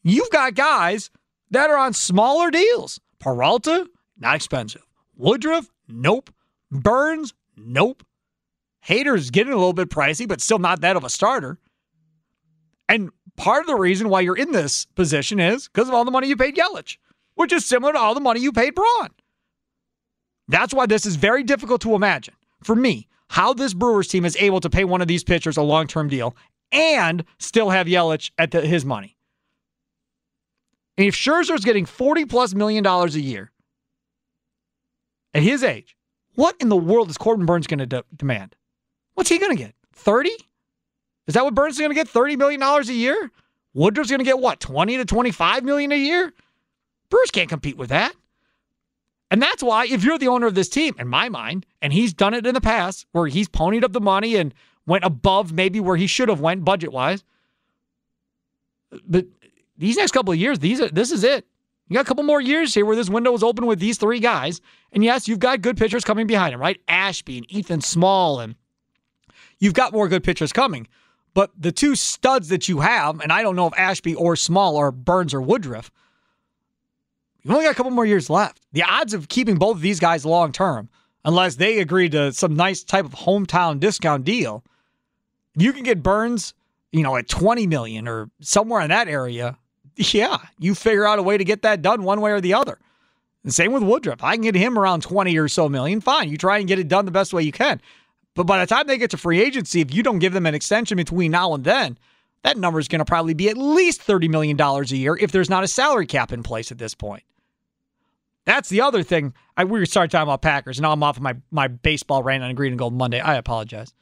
[0.05, 1.11] You've got guys
[1.51, 3.01] that are on smaller deals.
[3.19, 3.89] Peralta,
[4.19, 4.87] not expensive.
[5.17, 6.31] Woodruff, nope.
[6.71, 8.05] Burnes, nope.
[8.87, 11.59] Hader's getting a little bit pricey, but still not that of a starter.
[12.87, 16.11] And part of the reason why you're in this position is because of all the
[16.11, 16.99] money you paid Yelich,
[17.35, 19.09] which is similar to all the money you paid Braun.
[20.49, 24.37] That's why this is very difficult to imagine for me how this Brewers team is
[24.39, 26.37] able to pay one of these pitchers a long term deal
[26.71, 29.17] and still have Yelich at the, his money.
[30.97, 33.51] And if Scherzer's getting 40 plus million dollars a year
[35.33, 35.97] at his age,
[36.35, 38.55] what in the world is Corbin Burnes going to de- demand?
[39.15, 39.75] What's he going to get?
[39.93, 40.31] 30?
[41.27, 42.09] Is that what Burnes is going to get?
[42.09, 43.31] $30 million a year?
[43.73, 44.61] Woodruff's going to get what?
[44.61, 46.33] 20 to 25 million a year?
[47.11, 48.15] Brewers can't compete with that.
[49.31, 52.13] And that's why if you're the owner of this team, in my mind, and he's
[52.13, 54.55] done it in the past where he's ponied up the money and
[54.87, 57.25] went above maybe where he should have went budget wise.
[59.09, 59.27] But
[59.77, 61.47] these next couple of years, these are this is it.
[61.89, 64.21] You got a couple more years here where this window is open with these three
[64.21, 64.61] guys.
[64.93, 66.81] And yes, you've got good pitchers coming behind him, right?
[66.89, 68.55] Ashby and Ethan Small, and
[69.59, 70.89] you've got more good pitchers coming.
[71.35, 74.77] But the two studs that you have, and I don't know if Ashby or Small
[74.77, 75.91] or Burnes or Woodruff,
[77.43, 78.61] you've only got a couple more years left.
[78.73, 80.89] The odds of keeping both of these guys long term,
[81.25, 84.65] unless they agree to some nice type of hometown discount deal,
[85.57, 86.55] you can get Burnes,
[86.93, 89.59] you know, at 20 million or somewhere in that area,
[89.97, 92.79] yeah, you figure out a way to get that done one way or the other.
[93.43, 94.23] And same with Woodruff.
[94.23, 96.01] I can get him around 20 or so million.
[96.01, 96.31] Fine.
[96.31, 97.81] You try and get it done the best way you can.
[98.35, 100.55] But by the time they get to free agency, if you don't give them an
[100.55, 101.99] extension between now and then,
[102.43, 105.51] that number is going to probably be at least $30 million a year if there's
[105.51, 107.23] not a salary cap in place at this point.
[108.45, 109.35] That's the other thing.
[109.57, 112.45] I we starting talking about Packers, and now I'm off of my, my baseball rant
[112.45, 113.21] on Green and Gold Monday.
[113.21, 113.95] I apologize.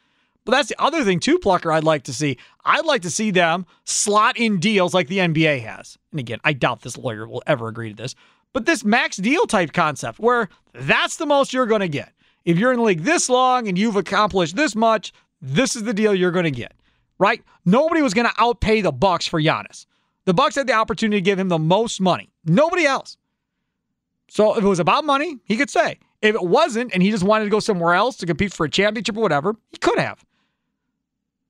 [0.44, 1.70] But that's the other thing too, Plucker.
[1.70, 2.36] I'd like to see.
[2.64, 5.98] I'd like to see them slot in deals like the NBA has.
[6.10, 8.14] And again, I doubt this lawyer will ever agree to this.
[8.52, 12.12] But this max deal type concept, where that's the most you're going to get.
[12.44, 15.94] If you're in the league this long and you've accomplished this much, this is the
[15.94, 16.74] deal you're going to get.
[17.18, 17.42] Right?
[17.64, 19.86] Nobody was going to outpay the Bucks for Giannis.
[20.24, 22.30] The Bucks had the opportunity to give him the most money.
[22.44, 23.16] Nobody else.
[24.28, 25.98] So if it was about money, he could say.
[26.20, 28.70] If it wasn't, and he just wanted to go somewhere else to compete for a
[28.70, 30.24] championship or whatever, he could have.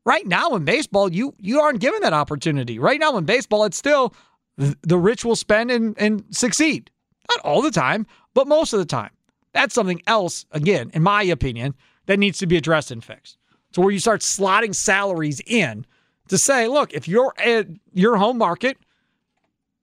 [0.04, 2.78] Right now in baseball, you you aren't given that opportunity.
[2.78, 4.14] Right now in baseball, it's still
[4.56, 6.90] the rich will spend and, and succeed.
[7.30, 9.10] Not all the time, but most of the time.
[9.52, 11.74] That's something else, again, in my opinion,
[12.06, 13.38] that needs to be addressed and fixed.
[13.72, 15.86] So where you start slotting salaries in
[16.28, 18.76] to say, look, if you're at your home market,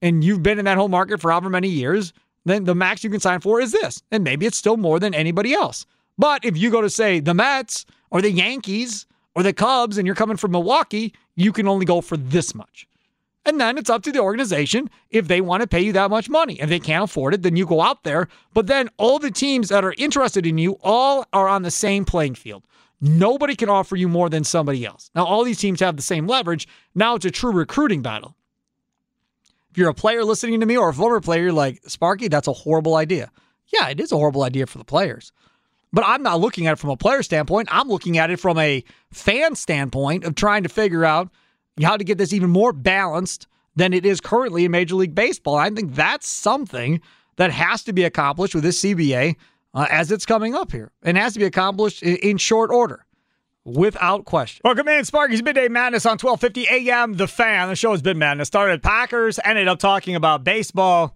[0.01, 2.13] and you've been in that home market for however many years,
[2.45, 4.01] then the max you can sign for is this.
[4.11, 5.85] And maybe it's still more than anybody else.
[6.17, 9.05] But if you go to, say, the Mets or the Yankees
[9.35, 12.87] or the Cubs and you're coming from Milwaukee, you can only go for this much.
[13.45, 16.29] And then it's up to the organization if they want to pay you that much
[16.29, 16.59] money.
[16.59, 18.27] If they can't afford it, then you go out there.
[18.53, 22.05] But then all the teams that are interested in you all are on the same
[22.05, 22.63] playing field.
[23.01, 25.09] Nobody can offer you more than somebody else.
[25.15, 26.67] Now, all these teams have the same leverage.
[26.93, 28.35] Now it's a true recruiting battle.
[29.71, 32.47] If you're a player listening to me or a former player, you're like, Sparky, that's
[32.47, 33.31] a horrible idea.
[33.67, 35.31] Yeah, it is a horrible idea for the players.
[35.91, 37.67] But I'm not looking at it from a player standpoint.
[37.71, 41.29] I'm looking at it from a fan standpoint of trying to figure out
[41.81, 45.55] how to get this even more balanced than it is currently in Major League Baseball.
[45.55, 47.01] I think that's something
[47.37, 49.35] that has to be accomplished with this CBA
[49.73, 53.05] uh, as it's coming up here and has to be accomplished in, in short order.
[53.65, 54.61] Without question.
[54.63, 57.13] Welcome in, Sparky's Midday Madness on 1250 AM.
[57.13, 57.67] The fan.
[57.67, 58.47] The show has been madness.
[58.47, 61.15] Started Packers, ended up talking about baseball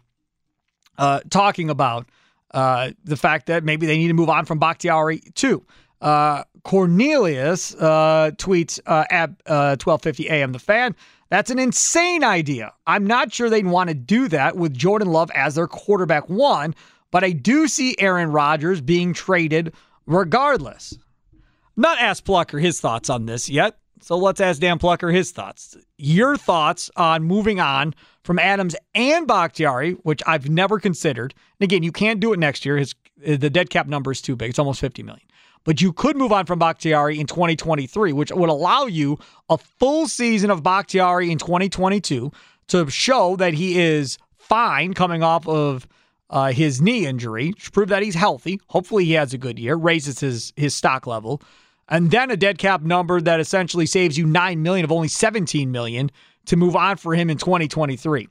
[0.99, 2.09] uh, talking about
[2.53, 5.65] uh, the fact that maybe they need to move on from Bakhtiari too.
[6.01, 10.53] Uh, Cornelius uh, tweets uh, at uh, 12:50 a.m.
[10.53, 10.95] The Fan.
[11.31, 12.73] That's an insane idea.
[12.87, 16.75] I'm not sure they'd want to do that with Jordan Love as their quarterback one,
[17.13, 19.73] but I do see Aaron Rodgers being traded
[20.07, 20.99] regardless.
[21.77, 25.77] Not asked Plucker his thoughts on this yet, so let's ask Dan Plucker his thoughts.
[25.99, 27.95] Your thoughts on moving on
[28.25, 31.33] from Adams and Bakhtiari, which I've never considered.
[31.61, 32.77] And again, you can't do it next year.
[32.77, 32.95] His
[33.25, 34.51] the dead cap number is too big.
[34.51, 35.27] It's almost 50 million
[35.65, 39.19] but you could move on from Bakhtiari in 2023, which would allow you
[39.49, 42.33] a full season of Bakhtiari in 2022
[42.69, 45.87] to show that he is fine coming off of
[46.31, 48.61] uh, his knee injury, prove that he's healthy.
[48.69, 51.43] Hopefully, he has a good year, raises his his stock level,
[51.89, 55.71] and then a dead cap number that essentially saves you nine million of only 17
[55.71, 56.11] million
[56.47, 58.29] to move on for him in 2023.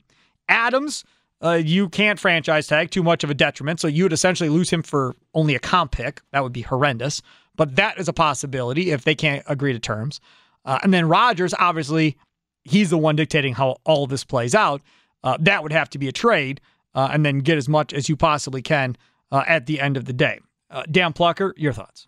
[0.48, 1.04] Adams.
[1.42, 4.70] Uh, you can't franchise tag too much of a detriment, so you would essentially lose
[4.70, 6.20] him for only a comp pick.
[6.32, 7.22] That would be horrendous,
[7.56, 10.20] but that is a possibility if they can't agree to terms.
[10.64, 12.18] Uh, and then Rodgers, obviously,
[12.64, 14.82] he's the one dictating how all this plays out.
[15.24, 16.60] Uh, that would have to be a trade,
[16.94, 18.96] uh, and then get as much as you possibly can
[19.32, 20.40] uh, at the end of the day.
[20.70, 22.06] Uh, Dan Plucker, your thoughts?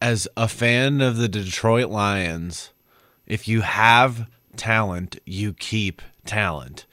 [0.00, 2.72] As a fan of the Detroit Lions,
[3.26, 6.86] if you have talent, you keep talent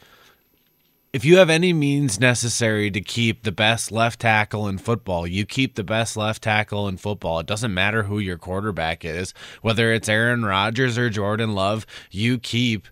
[1.14, 5.46] if you have any means necessary to keep the best left tackle in football, you
[5.46, 7.40] keep the best left tackle in football.
[7.40, 12.38] It doesn't matter who your quarterback is, whether it's Aaron Rodgers or Jordan Love, you
[12.38, 12.88] keep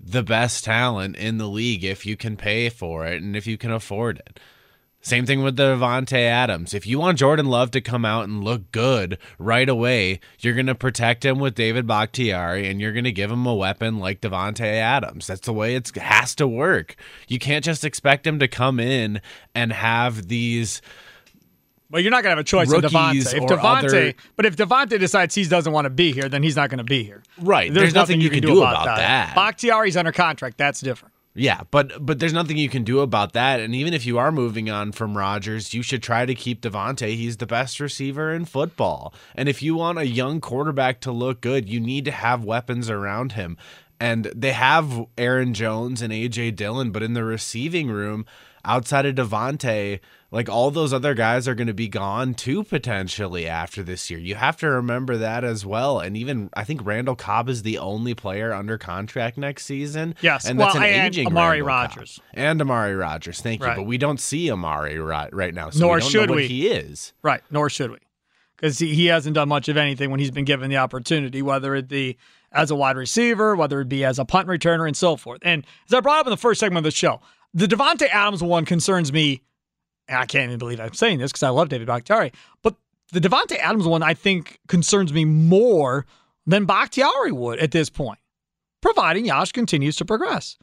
[0.00, 3.56] the best talent in the league if you can pay for it and if you
[3.56, 4.40] can afford it.
[5.02, 6.74] Same thing with the Davante Adams.
[6.74, 10.66] If you want Jordan Love to come out and look good right away, you're going
[10.66, 14.20] to protect him with David Bakhtiari and you're going to give him a weapon like
[14.20, 15.26] Davante Adams.
[15.26, 16.96] That's the way it has to work.
[17.28, 19.22] You can't just expect him to come in
[19.54, 20.82] and have these
[21.90, 23.34] well, you're not gonna have a choice with Davante.
[23.34, 24.14] If Davante, other...
[24.36, 26.84] but if Davante decides he doesn't want to be here, then he's not going to
[26.84, 27.22] be here.
[27.36, 27.72] Right.
[27.72, 28.96] There's, There's nothing, nothing, you can, do, do about, about that.
[28.96, 29.34] that.
[29.34, 30.56] Bakhtiari's under contract.
[30.56, 31.14] That's different.
[31.34, 33.60] Yeah, but but there's nothing you can do about that.
[33.60, 37.14] And even if you are moving on from Rodgers, you should try to keep Davante.
[37.14, 39.14] He's the best receiver in football.
[39.36, 42.90] And if you want a young quarterback to look good, you need to have weapons
[42.90, 43.56] around him.
[44.00, 48.26] And they have Aaron Jones and AJ Dillon, but in the receiving room,
[48.64, 50.00] outside of Davante,
[50.32, 54.18] like all those other guys are going to be gone too potentially after this year.
[54.18, 55.98] You have to remember that as well.
[55.98, 60.14] And even I think Randall Cobb is the only player under contract next season.
[60.20, 63.40] Yes, and that's well, an aging Amari Rodgers and Amari Rodgers.
[63.40, 63.76] Thank you, right.
[63.76, 65.70] but we don't see Amari right, right now.
[65.70, 66.46] So nor we should we.
[66.46, 67.42] He is right.
[67.50, 67.98] Nor should we,
[68.56, 71.74] because he, he hasn't done much of anything when he's been given the opportunity, whether
[71.74, 72.16] it be
[72.52, 75.40] as a wide receiver, whether it be as a punt returner, and so forth.
[75.42, 77.20] And as I brought up in the first segment of the show,
[77.52, 79.42] the Davante Adams one concerns me
[80.10, 82.32] and I can't even believe I'm saying this because I love David Bakhtiari,
[82.62, 82.74] but
[83.12, 86.04] the Davante Adams one I think concerns me more
[86.46, 88.18] than Bakhtiari would at this point,
[88.82, 90.58] providing Yosh continues to progress.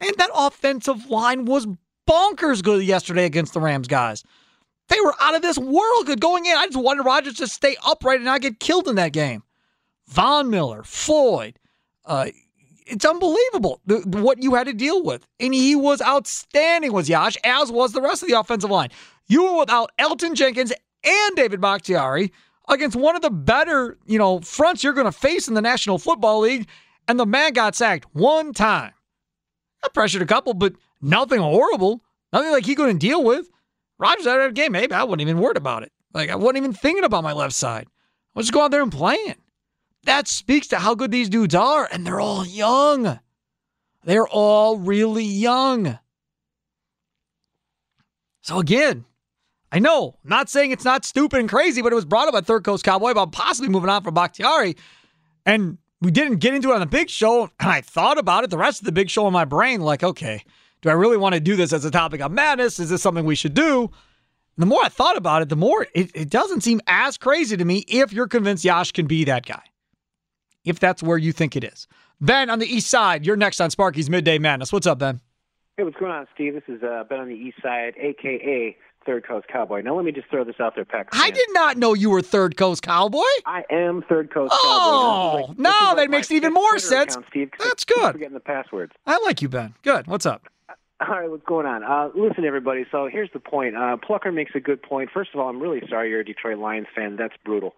[0.00, 1.66] And that offensive line was
[2.08, 4.24] bonkers good yesterday against the Rams guys.
[4.88, 6.56] They were out of this world good going in.
[6.56, 9.42] I just wanted Rodgers to stay upright and not get killed in that game.
[10.06, 11.58] Von Miller, Floyd,
[12.06, 12.28] uh,
[12.88, 15.26] it's unbelievable the, what you had to deal with.
[15.40, 18.90] And he was outstanding, was Yosh, as was the rest of the offensive line.
[19.28, 20.72] You were without Elgton Jenkins
[21.04, 22.32] and David Bakhtiari
[22.68, 25.98] against one of the better, you know, fronts you're going to face in the National
[25.98, 26.68] Football League,
[27.06, 28.92] and the man got sacked one time.
[29.84, 32.02] I pressured a couple, but nothing horrible.
[32.32, 33.48] Nothing like he couldn't deal with.
[33.98, 34.72] Rodgers out of the game.
[34.72, 35.92] Maybe I wasn't even worried about it.
[36.14, 37.86] Like I wasn't even thinking about my left side.
[37.86, 39.36] I was just going out there and playing.
[40.08, 43.20] That speaks to how good these dudes are, and they're all young.
[44.04, 45.98] They're all really young.
[48.40, 49.04] So again,
[49.70, 52.40] I know, not saying it's not stupid and crazy, but it was brought up by
[52.40, 54.76] Third Coast Cowboy about possibly moving on from Bakhtiari.
[55.44, 57.50] And we didn't get into it on the big show.
[57.60, 60.02] And I thought about it the rest of the big show in my brain, like,
[60.02, 60.42] okay,
[60.80, 62.80] do I really want to do this as a topic of madness?
[62.80, 63.82] Is this something we should do?
[63.82, 63.90] And
[64.56, 67.64] the more I thought about it, the more it, it doesn't seem as crazy to
[67.66, 69.64] me if you're convinced Yosh can be that guy.
[70.68, 71.86] If that's where you think it is.
[72.20, 74.72] Ben on the east side, you're next on Sparky's Midday Madness.
[74.72, 75.20] What's up, Ben?
[75.76, 76.54] Hey, what's going on, Steve?
[76.54, 79.80] This is uh, Ben on the east side, aka Third Coast Cowboy.
[79.80, 81.08] Now, let me just throw this out there, Pack.
[81.12, 83.22] I did not know you were Third Coast Cowboy.
[83.46, 85.44] I am Third Coast oh, Cowboy.
[85.44, 87.14] Oh, like, now that makes it even more Twitter sense.
[87.14, 88.12] Account, Steve, That's good.
[88.12, 88.92] Forgetting the passwords.
[89.06, 89.74] I like you, Ben.
[89.82, 90.08] Good.
[90.08, 90.48] What's up?
[91.00, 91.84] All right, what's going on?
[91.84, 92.84] Uh, listen, everybody.
[92.90, 93.76] So here's the point.
[93.76, 95.10] Uh, Plucker makes a good point.
[95.14, 97.14] First of all, I'm really sorry you're a Detroit Lions fan.
[97.16, 97.74] That's brutal.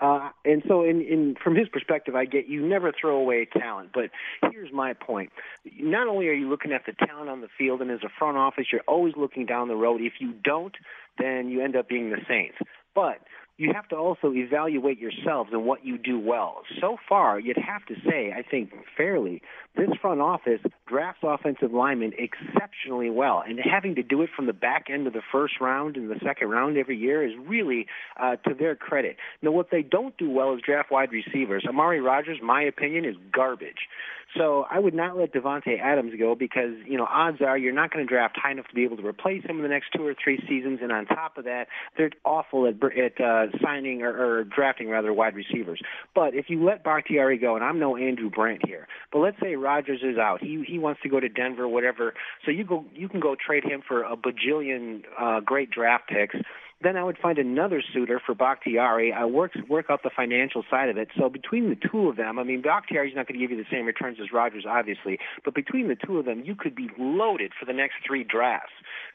[0.00, 3.90] Uh, and so, in, in from his perspective, I get you never throw away talent.
[3.92, 4.10] But
[4.50, 5.30] here's my point:
[5.78, 8.38] not only are you looking at the talent on the field, and as a front
[8.38, 10.00] office, you're always looking down the road.
[10.00, 10.74] If you don't,
[11.18, 12.56] then you end up being the Saints.
[12.94, 13.18] But
[13.60, 16.62] you have to also evaluate yourselves and what you do well.
[16.80, 19.42] So far, you'd have to say, I think fairly,
[19.76, 23.42] this front office drafts offensive linemen exceptionally well.
[23.46, 26.18] And having to do it from the back end of the first round and the
[26.24, 27.86] second round every year is really
[28.18, 29.18] uh, to their credit.
[29.42, 31.66] Now, what they don't do well is draft wide receivers.
[31.68, 33.88] Amari Rodgers, my opinion, is garbage.
[34.36, 37.92] So I would not let Davante Adams go because you know odds are you're not
[37.92, 40.06] going to draft high enough to be able to replace him in the next two
[40.06, 40.78] or three seasons.
[40.82, 45.12] And on top of that, they're awful at at uh, signing or, or drafting rather
[45.12, 45.80] wide receivers.
[46.14, 49.56] But if you let Bakhtiari go, and I'm no Andrew Brandt here, but let's say
[49.56, 52.14] Rodgers is out, he he wants to go to Denver, whatever.
[52.44, 56.36] So you go you can go trade him for a bajillion uh, great draft picks
[56.82, 59.12] then I would find another suitor for Bakhtiari.
[59.12, 61.08] I work work out the financial side of it.
[61.18, 63.68] So between the two of them, I mean, Bakhtiari's not going to give you the
[63.70, 67.52] same returns as Rodgers, obviously, but between the two of them, you could be loaded
[67.58, 68.72] for the next three drafts.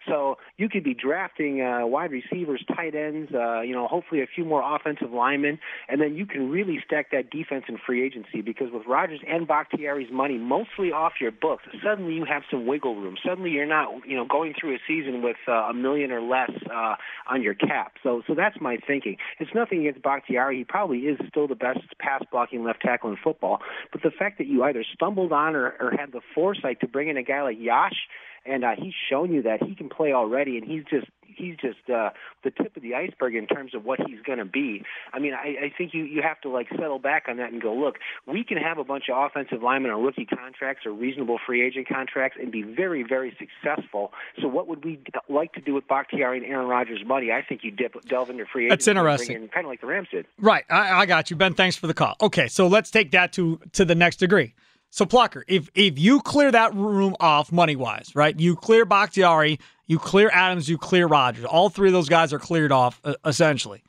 [0.07, 4.27] So you could be drafting uh, wide receivers, tight ends, uh, you know, hopefully a
[4.27, 5.57] few more offensive linemen,
[5.89, 9.47] and then you can really stack that defense in free agency because with Rodgers and
[9.47, 13.15] Bakhtiari's money mostly off your books, suddenly you have some wiggle room.
[13.25, 16.51] Suddenly you're not, you know, going through a season with uh, a million or less
[16.71, 16.95] uh,
[17.27, 17.93] on your cap.
[18.03, 19.17] So, so that's my thinking.
[19.39, 20.57] It's nothing against Bakhtiari.
[20.57, 23.59] He probably is still the best pass blocking left tackle in football.
[23.91, 27.07] But the fact that you either stumbled on or, or had the foresight to bring
[27.07, 28.07] in a guy like Yosh
[28.45, 31.89] and uh, he's shown you that he can play already, and he's just he's just
[31.89, 32.09] uh,
[32.43, 34.83] the tip of the iceberg in terms of what he's going to be.
[35.13, 37.61] I mean, I, I think you you have to like settle back on that and
[37.61, 41.39] go, look, we can have a bunch of offensive linemen on rookie contracts or reasonable
[41.45, 44.11] free agent contracts and be very very successful.
[44.41, 47.31] So what would we like to do with Bakhtiari and Aaron Rodgers' money?
[47.31, 50.25] I think you dip, delve into free That's interesting, kind of like the Rams did.
[50.39, 51.53] Right, I, I got you, Ben.
[51.53, 52.15] Thanks for the call.
[52.21, 54.53] Okay, so let's take that to to the next degree.
[54.95, 58.39] So Plucker, if if you clear that room off money wise, right?
[58.39, 61.45] You clear Bakhtiari, you clear Adams, you clear Rodgers.
[61.45, 63.83] All three of those guys are cleared off uh, essentially.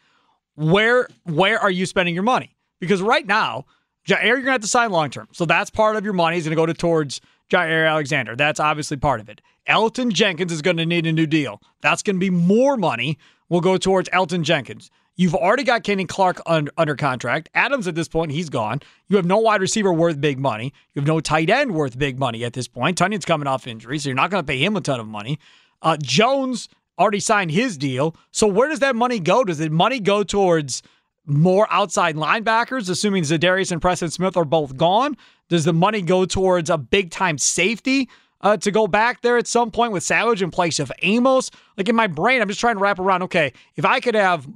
[0.55, 2.57] Where where are you spending your money?
[2.81, 3.65] Because right now,
[4.07, 5.29] Jaire, you're gonna have to sign long term.
[5.33, 7.21] So that's part of your money is gonna go to towards
[7.51, 8.37] Jaire Alexander.
[8.37, 9.41] That's obviously part of it.
[9.69, 11.61] Elgton Jenkins is going to need a new deal.
[11.81, 13.19] That's going to be more money
[13.49, 14.91] will go towards Elgton Jenkins.
[15.17, 17.49] You've already got Kenny Clark un- under contract.
[17.55, 18.81] Adams at this point, he's gone.
[19.09, 20.73] You have no wide receiver worth big money.
[20.93, 22.99] You have no tight end worth big money at this point.
[22.99, 25.39] Tonyan's coming off injury, so you're not going to pay him a ton of money.
[25.87, 26.69] Uh, Jones
[26.99, 28.17] already signed his deal.
[28.33, 29.45] So where does that money go?
[29.45, 30.83] Does the money go towards
[31.27, 35.17] more outside linebackers, assuming Za'Darius and Preston Smith are both gone?
[35.49, 38.11] Does the money go towards a big time safety?
[38.43, 41.51] Uh, to go back there at some point with Savage in place of Amos.
[41.77, 43.23] Like in my brain, I'm just trying to wrap around.
[43.23, 44.47] Okay, if I could have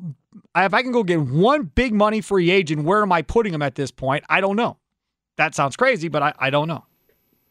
[0.55, 3.63] if I can go get one big money free agent, where am I putting him
[3.63, 4.25] at this point?
[4.29, 4.77] I don't know.
[5.37, 6.85] That sounds crazy, but I, I don't know.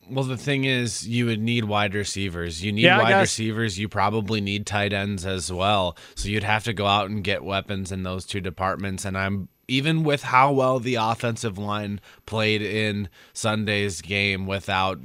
[0.09, 2.63] Well, the thing is, you would need wide receivers.
[2.63, 3.77] You need Yeah, wide receivers.
[3.77, 5.97] You probably need tight ends as well.
[6.15, 9.05] So you'd have to go out and get weapons in those two departments.
[9.05, 14.99] And I'm even with how well the offensive line played in Sunday's game without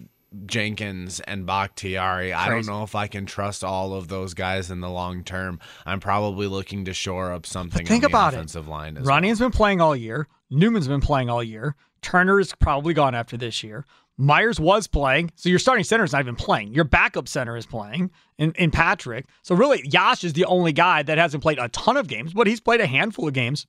[0.47, 2.33] Jenkins and Bakhtiari.
[2.33, 5.61] I don't know if I can trust all of those guys in the long term.
[5.87, 8.37] I'm probably looking to shore up something think on the about it.
[8.37, 10.27] offensive line as Ronnie's been playing all year.
[10.51, 11.77] Newman's been playing all year.
[12.03, 13.85] Turner is probably gone after this year.
[14.17, 16.73] Myers was playing, so your starting center is not even playing.
[16.73, 19.27] Your backup center is playing in, in Patrick.
[19.43, 22.47] So really, Yosh is the only guy that hasn't played a ton of games, but
[22.47, 23.67] he's played a handful of games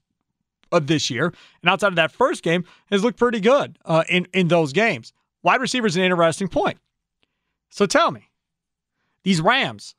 [0.72, 1.34] of this year.
[1.62, 5.14] And outside of that first game, has looked pretty good uh, in in those games.
[5.41, 6.78] Wide receiver is an interesting point.
[7.70, 8.30] So tell me,
[9.24, 9.96] these Rams,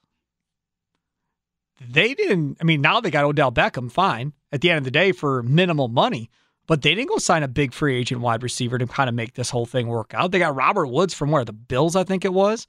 [1.81, 2.59] they didn't.
[2.61, 5.43] I mean, now they got Odell Beckham, fine, at the end of the day for
[5.43, 6.31] minimal money,
[6.67, 9.35] but they didn't go sign a big free agent wide receiver to kind of make
[9.35, 10.33] this whole thing work out.
[10.33, 12.67] They got Robert Woods from where the Bills, I think it was.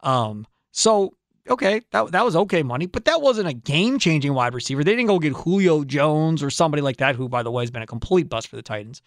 [0.00, 1.14] Um, so
[1.48, 4.84] okay, that that was okay money, but that wasn't a game changing wide receiver.
[4.84, 7.70] They didn't go get Julio Jones or somebody like that, who by the way has
[7.70, 9.02] been a complete bust for the Titans.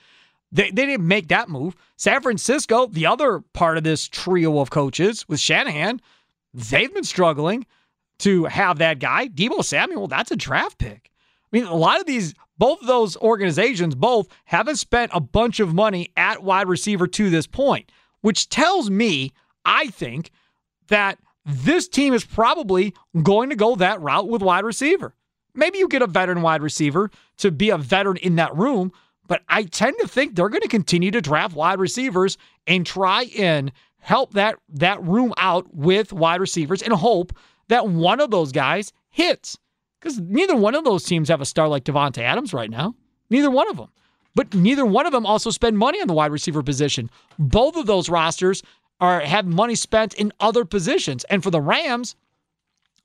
[0.51, 1.75] They, they didn't make that move.
[1.95, 5.99] San Francisco, the other part of this trio of coaches with Shanahan,
[6.53, 7.65] they've been struggling
[8.19, 9.27] to have that guy.
[9.27, 11.09] Deebo Samuel, that's a draft pick.
[11.51, 15.59] I mean, a lot of these, both of those organizations, both haven't spent a bunch
[15.59, 17.91] of money at wide receiver to this point,
[18.21, 19.31] which tells me,
[19.65, 20.31] I think,
[20.87, 25.15] that this team is probably going to go that route with wide receiver.
[25.55, 28.91] Maybe you get a veteran wide receiver to be a veteran in that room,
[29.27, 32.37] but I tend to think they're going to continue to draft wide receivers
[32.67, 37.33] and try and help that that room out with wide receivers and hope
[37.69, 39.57] that one of those guys hits.
[40.03, 42.93] Because neither one of those teams have a star like Davante Adams right now.
[43.29, 43.87] Neither one of them.
[44.35, 47.09] But neither one of them also spend money on the wide receiver position.
[47.39, 48.63] Both of those rosters
[48.99, 51.23] are have money spent in other positions.
[51.25, 52.17] And for the Rams,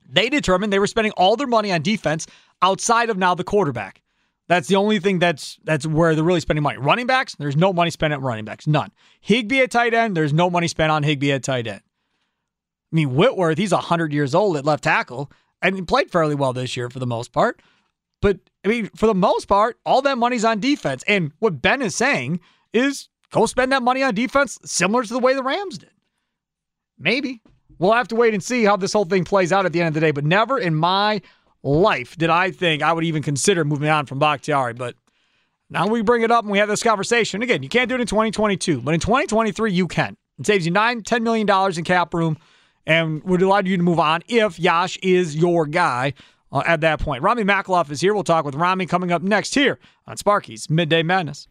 [0.09, 2.27] they determined they were spending all their money on defense
[2.61, 4.01] outside of now the quarterback.
[4.49, 6.79] That's the only thing that's that's where they're really spending money.
[6.79, 8.67] Running backs, there's no money spent at running backs.
[8.67, 8.91] None.
[9.21, 11.81] Higbee at tight end, there's no money spent on Higbee at tight end.
[12.91, 15.31] I mean, Whitworth, he's 100 years old at left tackle,
[15.61, 17.61] and he played fairly well this year for the most part.
[18.21, 21.03] But, I mean, for the most part, all that money's on defense.
[21.07, 22.41] And what Ben is saying
[22.73, 25.91] is go spend that money on defense similar to the way the Rams did.
[26.97, 27.41] Maybe.
[27.77, 29.87] We'll have to wait and see how this whole thing plays out at the end
[29.89, 30.11] of the day.
[30.11, 31.21] But never in my
[31.63, 34.73] life did I think I would even consider moving on from Bakhtiari.
[34.73, 34.95] But
[35.69, 37.41] now we bring it up and we have this conversation.
[37.41, 40.17] Again, you can't do it in 2022, but in 2023, you can.
[40.39, 41.47] It saves you nine, $10 million
[41.77, 42.37] in cap room
[42.89, 46.11] and would allow you to move on if Yosh is your guy
[46.51, 47.21] uh, at that point.
[47.21, 48.15] Rami Makloff is here.
[48.15, 51.47] We'll talk with Rami coming up next here on Sparky's Midday Madness.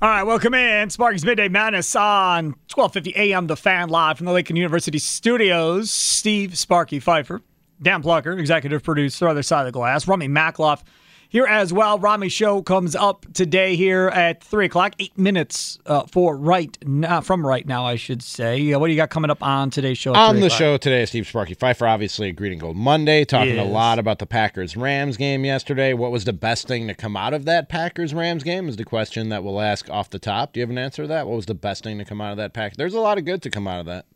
[0.00, 0.90] All right, welcome in.
[0.90, 5.90] Sparky's Midday Madness on 1250 AM The Fan live from the Lakeland University studios.
[5.90, 7.40] Steve Sparky Pfeiffer,
[7.80, 10.06] Dan Plucker, executive producer, other side of the glass.
[10.06, 10.82] Rami Makloff
[11.28, 11.98] here as well.
[11.98, 17.20] Rami show comes up today here at 3 o'clock, eight minutes uh, for right now,
[17.20, 18.72] from right now, I should say.
[18.72, 20.14] Uh, what do you got coming up on today's show?
[20.14, 20.58] On the o'clock?
[20.58, 24.26] show today, Steve Sparky Pfeiffer, obviously a Green Gold Monday, talking a lot about the
[24.26, 25.92] Packers Rams game yesterday.
[25.92, 28.68] What was the best thing to come out of that Packers Rams game?
[28.68, 30.52] Is the question that we'll ask off the top.
[30.54, 31.26] Do you have an answer to that?
[31.26, 32.76] What was the best thing to come out of that pack?
[32.76, 34.06] There's a lot of good to come out of that.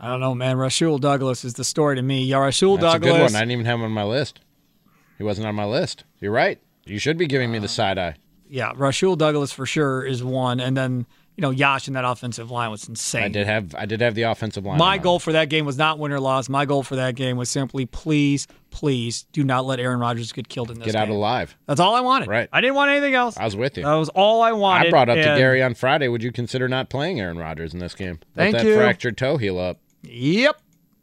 [0.00, 0.56] I don't know, man.
[0.56, 2.24] Rasul Douglas is the story to me.
[2.24, 3.10] Yeah, Rasul That's Douglas.
[3.10, 3.36] a good one.
[3.36, 4.40] I didn't even have him on my list.
[5.18, 6.04] He wasn't on my list.
[6.20, 6.58] You're right.
[6.84, 8.14] You should be giving me the side eye.
[8.48, 10.58] yeah, Rashul Douglas for sure is one.
[10.60, 11.06] And then,
[11.36, 13.22] you know, Yosh in that offensive line was insane.
[13.22, 14.76] I did have I did have the offensive line.
[14.78, 16.48] My goal for that game was not win or loss.
[16.48, 20.48] My goal for that game was simply please, please do not let Aaron Rodgers get
[20.48, 20.92] killed in this game.
[20.92, 21.10] Get game.
[21.10, 21.56] out alive.
[21.66, 22.28] That's all I wanted.
[22.28, 22.48] Right.
[22.52, 23.36] I didn't want anything else.
[23.36, 23.84] I was with you.
[23.84, 24.88] That was all I wanted.
[24.88, 26.08] I brought up to Gary on Friday.
[26.08, 28.18] Would you consider not playing Aaron Rodgers in this game?
[28.34, 28.76] Thank Let that you.
[28.76, 29.78] fractured toe heal up.
[30.02, 30.60] Yep.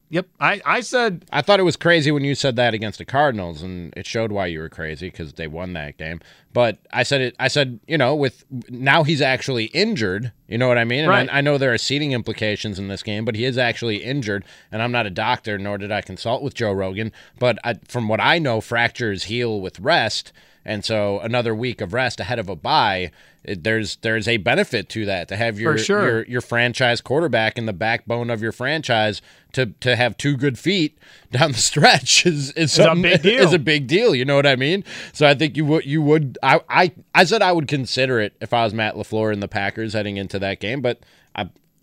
[0.10, 0.28] Yep.
[0.40, 3.62] I, I said I thought it was crazy when you said that against the Cardinals,
[3.62, 6.22] and it showed why you were crazy because they won that game.
[6.54, 7.36] But I said it.
[7.40, 10.32] I said you know with now he's actually injured.
[10.48, 11.02] You know what I mean?
[11.02, 11.30] And Right.
[11.30, 14.46] I, I know there are seating implications in this game, but he is actually injured.
[14.72, 17.12] And I'm not a doctor, nor did I consult with Joe Rogan.
[17.38, 20.32] But I, from what I know, fractures heal with rest.
[20.68, 23.12] And so another week of rest ahead of a bye,
[23.42, 26.06] it, there's there's a benefit to that to have your, sure.
[26.06, 29.22] your your franchise quarterback and the backbone of your franchise
[29.54, 30.98] to to have two good feet
[31.32, 33.40] down the stretch is is, a big deal.
[33.44, 34.14] Is a big deal.
[34.14, 34.84] You know what I mean?
[35.14, 38.36] So I think you would you would I I I said I would consider it
[38.42, 41.00] if I was Matt Lafleur and the Packers heading into that game, but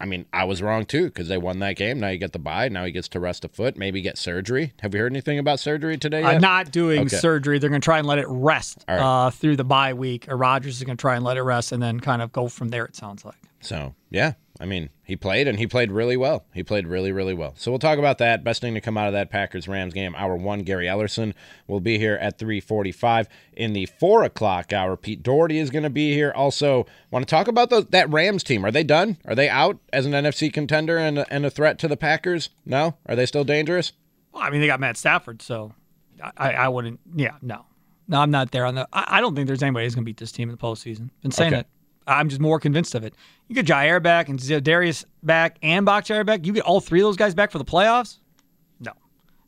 [0.04, 0.06] I.
[0.06, 1.98] Mean, I was wrong too because they won that game.
[1.98, 2.68] Now you get the bye.
[2.68, 4.72] Now he gets to rest a foot, maybe get surgery.
[4.80, 6.34] Have you heard anything about surgery today yet?
[6.36, 7.16] I'm not doing Okay.
[7.16, 7.58] surgery.
[7.58, 8.98] They're going to try and let it rest right.
[9.00, 10.26] uh, through the bye week.
[10.28, 12.48] Or Rodgers is going to try and let it rest and then kind of go
[12.48, 13.36] from there, it sounds like.
[13.60, 14.34] So yeah,
[14.64, 16.46] I mean, he played and he played really well.
[16.54, 17.52] He played really, really well.
[17.58, 18.42] So we'll talk about that.
[18.42, 20.14] Best thing to come out of that Packers Rams game.
[20.14, 21.34] Hour one, Gary Ellerson
[21.66, 23.28] will be here at 345.
[23.52, 26.32] In the four o'clock hour, Pete Dougherty is going to be here.
[26.34, 28.64] Also, want to talk about those, that Rams team.
[28.64, 29.18] Are they done?
[29.26, 32.48] Are they out as an NFC contender and a, and a threat to the Packers?
[32.64, 32.96] No?
[33.04, 33.92] Are they still dangerous?
[34.32, 35.74] Well, I mean, they got Matt Stafford, so
[36.38, 37.00] I, I wouldn't.
[37.14, 37.66] Yeah, no,
[38.08, 38.88] no, I'm not there on the.
[38.94, 41.10] I, I don't think there's anybody who's going to beat this team in the postseason.
[41.20, 41.60] Been saying Okay.
[41.60, 41.66] it.
[42.06, 43.14] I'm just more convinced of it.
[43.48, 46.44] You get Jaire back and Darius back and Bakhtiari back.
[46.46, 48.18] You get all three of those guys back for the playoffs?
[48.80, 48.92] No,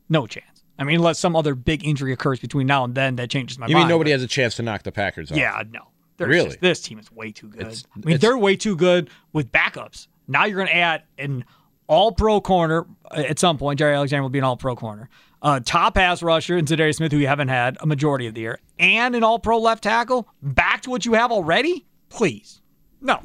[0.09, 0.63] no chance.
[0.79, 3.67] I mean, unless some other big injury occurs between now and then, that changes my
[3.67, 3.85] You mind.
[3.85, 5.37] mean nobody has a chance to knock the Packers off?
[5.37, 5.81] Yeah, no.
[6.17, 6.47] There's Really?
[6.49, 7.61] just- this team is way too good.
[7.61, 10.07] It's- I mean, they're way too good with backups.
[10.27, 11.45] Now you're going to add an
[11.87, 13.79] all pro corner uh, at some point.
[13.79, 15.09] Jaire Alexander will be an all pro corner.
[15.41, 18.41] Uh, top pass rusher and Za'Darius Smith, who you haven't had a majority of the
[18.41, 20.27] year, and an all pro left tackle.
[20.43, 21.85] Back to what you have already?
[22.09, 22.61] Please.
[23.01, 23.21] No.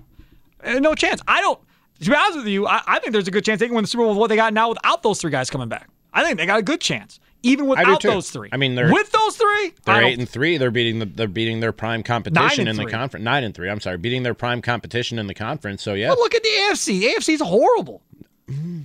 [0.62, 1.20] Uh, no chance.
[1.26, 1.58] I don't.
[2.00, 3.84] To be honest with you, I, I think there's a good chance they can win
[3.84, 5.88] the Super Bowl with what they got now without those three guys coming back.
[6.12, 8.48] I think they got a good chance, even without those three.
[8.52, 10.58] I mean, they're- with those three, They're eight and three.
[10.58, 13.24] They're beating the they're beating their prime competition in the conference.
[13.24, 13.70] Nine and three.
[13.70, 15.82] I'm sorry, beating their prime competition in the conference.
[15.82, 17.02] So yeah, But look at the AFC.
[17.14, 18.02] AFC's horrible.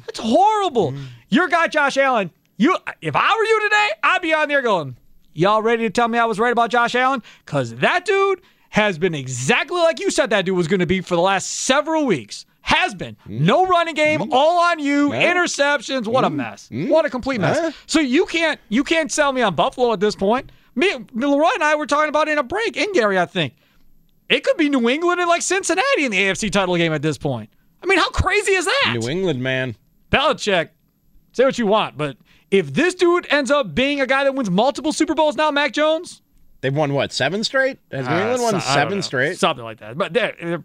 [0.08, 0.93] It's horrible.
[1.30, 2.32] Your guy Josh Allen.
[2.60, 4.95] You, if I were you today, I'd be on there going,
[5.34, 8.97] "Y'all ready to tell me I was right about Josh Allen?" Because that dude has
[8.97, 12.05] been exactly like you said that dude was going to be for the last several
[12.05, 12.45] weeks.
[12.61, 13.45] Has been hmm.
[13.45, 14.34] no running game, hmm.
[14.34, 16.05] all on you, interceptions.
[16.05, 16.36] What a hmm.
[16.36, 16.70] mess!
[16.70, 17.74] What a complete mess.
[17.86, 20.51] So you can't you can't sell me on Buffalo at this point.
[20.76, 23.53] Me, Leroy and I were talking about in a break, in Gary, I think
[24.30, 27.18] it could be New England and like Cincinnati in the AFC title game at this
[27.18, 27.49] point.
[27.82, 28.97] I mean, how crazy is that?
[28.99, 29.76] New England man.
[30.11, 30.70] Belichick,
[31.32, 32.18] say what you want, but
[32.49, 35.74] if this dude ends up being a guy that wins multiple Super Bowls now, Mac
[35.74, 36.22] Jones,
[36.68, 37.80] They've won what seven straight?
[37.93, 39.38] Has New Uh, England won so- seven straight?
[39.38, 39.97] something like that.
[39.97, 40.63] But they're, they're-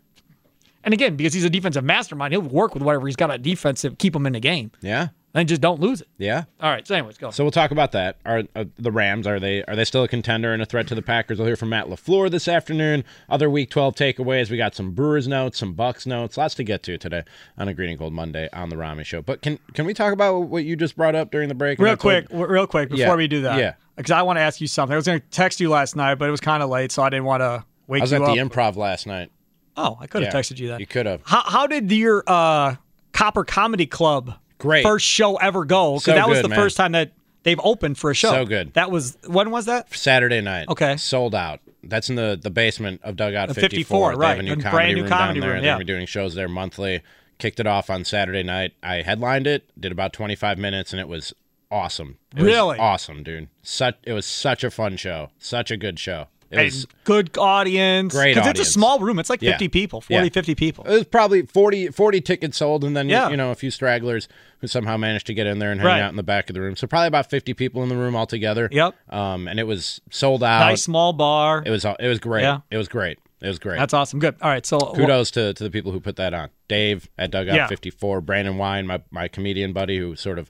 [0.82, 3.82] and again, because he's a defensive mastermind, he'll work with whatever he's got on defense
[3.82, 6.09] to keep him in the game, Yeah, and just don't lose it.
[6.18, 6.45] yeah.
[6.61, 6.87] All right.
[6.87, 7.30] So, anyways, go.
[7.30, 8.16] So we'll talk about that.
[8.26, 10.95] Are uh, the Rams are they are they still a contender and a threat to
[10.95, 11.39] the Packers?
[11.39, 13.05] We'll hear from Matt Lafleur this afternoon.
[13.28, 14.51] Other Week 12 takeaways.
[14.51, 17.22] We got some Brewers notes, some Bucks notes, lots to get to today
[17.57, 19.22] on a Green and Gold Monday on the Rami Show.
[19.22, 21.78] But can can we talk about what you just brought up during the break?
[21.78, 23.74] Real quick, w- real quick before Yeah, we do that, yeah.
[23.97, 24.93] because I want to ask you something.
[24.93, 27.03] I was going to text you last night, but it was kind of late, so
[27.03, 28.03] I didn't want to wake you up.
[28.03, 28.53] I was you at up.
[28.53, 29.30] the Improv last night.
[29.78, 30.80] oh, I could have Yeah, texted you that.
[30.80, 31.22] You could have.
[31.24, 32.76] How, how did your uh,
[33.12, 34.85] Copper Comedy Club Great.
[34.85, 35.95] first show ever go?
[35.95, 36.59] Because So that was good, the man.
[36.59, 37.11] first time that
[37.43, 38.31] they've opened for a show.
[38.31, 38.73] So good.
[38.75, 39.93] That was when was that?
[39.95, 40.69] Saturday night.
[40.69, 40.97] Okay.
[40.97, 41.61] Sold out.
[41.83, 44.11] That's in the, the basement of Dugout The 54.
[44.11, 44.29] 54, They right.
[44.31, 45.55] have a new brand new room comedy down there.
[45.55, 47.03] room, They're gonna be doing shows there monthly.
[47.39, 48.75] Kicked it off on Saturday night.
[48.85, 51.35] I headlined it, did about 25 minutes, and it was
[51.73, 52.19] awesome.
[52.37, 52.79] It was Really?
[52.79, 53.49] awesome, dude.
[53.65, 55.31] Such it was such a fun show.
[55.39, 56.29] Such a good show.
[56.53, 58.14] It was good audience.
[58.14, 58.68] Great Because it's a audience.
[58.74, 59.18] small room.
[59.18, 59.53] It's like Yeah.
[59.53, 60.30] 50 people, 40, Yeah.
[60.30, 60.84] 50 people.
[60.84, 63.30] it was probably 40, 40 tickets sold, and then Yeah.
[63.30, 64.28] you know a few stragglers
[64.61, 66.00] who somehow managed to get in there and hang Right.
[66.00, 66.76] out in the back of the room.
[66.76, 68.68] So probably about fifty people in the room altogether.
[68.70, 68.94] Yep.
[69.11, 70.61] Um, and it was sold out.
[70.61, 71.62] Nice small bar.
[71.66, 72.42] It was it was great.
[72.42, 72.59] Yeah.
[72.70, 73.18] It was great.
[73.40, 73.78] It was great.
[73.78, 74.20] That's awesome.
[74.20, 74.36] Good.
[74.40, 74.64] All right.
[74.64, 76.50] So Kudos to, to the people who put that on.
[76.68, 77.66] Dave at Dugout Yeah.
[77.66, 80.48] 54, Brandon Wine, my, my comedian buddy who sort of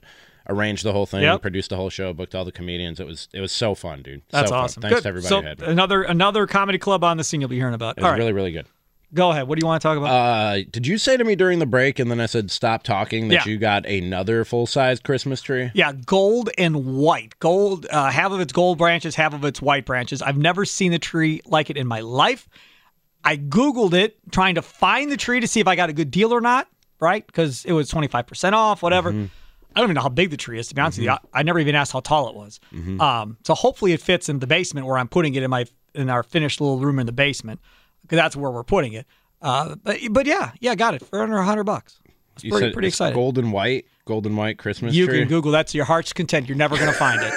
[0.49, 1.41] arranged the whole thing, Yep.
[1.41, 2.99] produced the whole show, booked all the comedians.
[2.99, 4.21] It was it was so fun, dude.
[4.29, 4.63] That's so fun.
[4.63, 4.81] awesome.
[4.81, 5.03] Thanks Good.
[5.03, 7.97] to everybody so another another comedy club on the scene you'll be hearing about.
[7.97, 8.17] It was All right.
[8.17, 8.65] really really good.
[9.13, 9.47] Go ahead.
[9.47, 10.09] What do you want to talk about?
[10.09, 13.27] Uh, did you say to me during the break, and then I said stop talking,
[13.27, 13.51] that Yeah.
[13.51, 15.69] you got another full size Christmas tree?
[15.75, 17.37] Yeah, gold and white.
[17.39, 20.23] Gold, uh, half of it's gold branches, half of it's white branches.
[20.23, 22.49] I've never seen a tree like it in my life.
[23.23, 26.09] I Googled it trying to find the tree to see if I got a good
[26.09, 26.67] deal or not,
[26.99, 27.23] right?
[27.25, 29.11] Because it was 25% off, whatever.
[29.11, 29.25] Mm-hmm.
[29.75, 31.11] I don't even know how big the tree is, to be honest with you.
[31.11, 32.59] I, I never even asked how tall it was.
[32.73, 32.99] Mm-hmm.
[33.01, 35.65] Um, so hopefully it fits in the basement where I'm putting it in my
[35.95, 37.59] in our finished little room in the basement,
[38.01, 39.05] because that's where we're putting it.
[39.41, 41.99] Uh, but but yeah, yeah, got it for under a hundred bucks.
[42.35, 43.13] It's You pretty, said pretty it's excited.
[43.15, 45.19] Gold and white, golden white Christmas You tree.
[45.19, 46.47] can Google that to your heart's content.
[46.49, 47.33] You're never going to find it.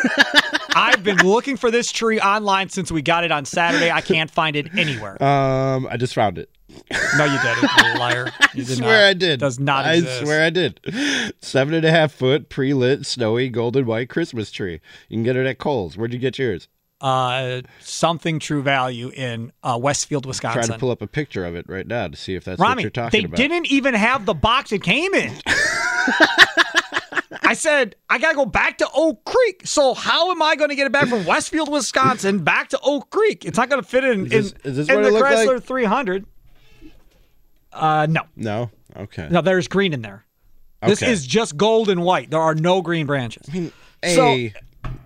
[0.76, 3.90] I've been looking for this tree online since we got it on Saturday.
[3.90, 5.22] I can't find it anywhere.
[5.22, 6.50] um, I just found it.
[7.18, 7.70] No, you didn't.
[7.94, 8.32] You liar.
[8.54, 9.08] You did swear not.
[9.10, 9.40] I did.
[9.40, 10.20] Does not I exist.
[10.22, 10.80] swear I did.
[11.40, 14.80] Seven and a half foot, pre lit, snowy, golden white Christmas tree.
[15.08, 15.96] You can get it at Kohl's.
[15.96, 16.68] Where'd you get yours?
[17.00, 20.54] Uh, something true value in uh, Westfield, Wisconsin.
[20.54, 20.78] Try Wisconsin.
[20.78, 22.88] to pull up a picture of it right now to see if that's what you're
[22.90, 23.36] talking they about.
[23.36, 25.32] didn't even have the box it came in.
[27.42, 29.62] I said, I got to go back to Oak Creek.
[29.66, 33.10] So, how am I going to get it back from Westfield, Wisconsin, back to Oak
[33.10, 33.44] Creek?
[33.44, 35.64] It's not going to fit in, Is this- in, is this in the Chrysler like?
[35.64, 36.26] 300.
[37.76, 38.22] Uh, no.
[38.36, 38.70] No.
[38.96, 39.28] Okay.
[39.30, 40.24] No, there's green in there.
[40.86, 42.30] This is just gold and white.
[42.30, 43.48] There are no green branches.
[43.48, 43.72] I mean,
[44.02, 44.52] a so, I-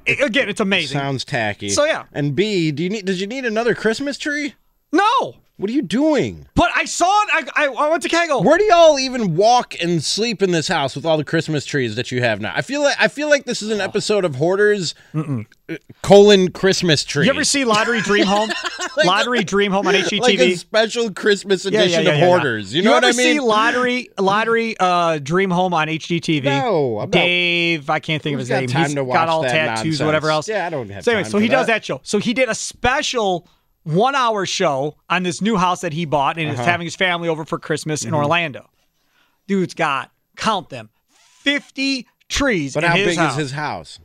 [0.07, 0.99] again, it's amazing.
[0.99, 1.71] sounds tacky.
[1.71, 2.05] So, yeah.
[2.13, 3.07] And B, do you need?
[3.07, 4.55] Did you need another Christmas tree?
[4.93, 6.47] no, What are you doing?
[6.55, 7.29] But I saw it.
[7.55, 8.43] I, I, I went to Kegel.
[8.43, 11.97] Where do y'all even walk and sleep in this house with all the Christmas trees
[11.97, 12.53] that you have now?
[12.57, 15.43] I feel like I feel like this is an episode of Hoarders uh,
[16.03, 17.27] colon Christmas tree.
[17.27, 18.51] You ever see Lottery Dream Home?
[19.05, 20.21] Lottery Dream Home on HGTV.
[20.21, 22.27] like a special Christmas Yeah, yeah, edition yeah, of yeah, yeah.
[22.27, 22.75] Hoarders?
[22.75, 23.17] You know what I mean?
[23.17, 26.45] see Lottery Lottery uh, Dream Home on HGTV?
[26.45, 27.91] No, I'm not- Dave.
[27.91, 28.69] I can't think of his got name.
[28.71, 30.07] time He's got all tattoos, nonsense?
[30.07, 30.49] whatever else.
[30.49, 31.75] Yeah, I don't have So anyway, time so he does that.
[31.75, 32.01] that show.
[32.03, 33.47] So he did a special
[33.85, 36.61] one hour show on this new house that he bought and Uh-huh.
[36.61, 38.09] is having his family over for Christmas Mm-hmm.
[38.09, 38.71] in Orlando.
[39.47, 42.75] Dude's got count them fifty trees.
[42.75, 43.33] But how big house.
[43.33, 43.99] is his house?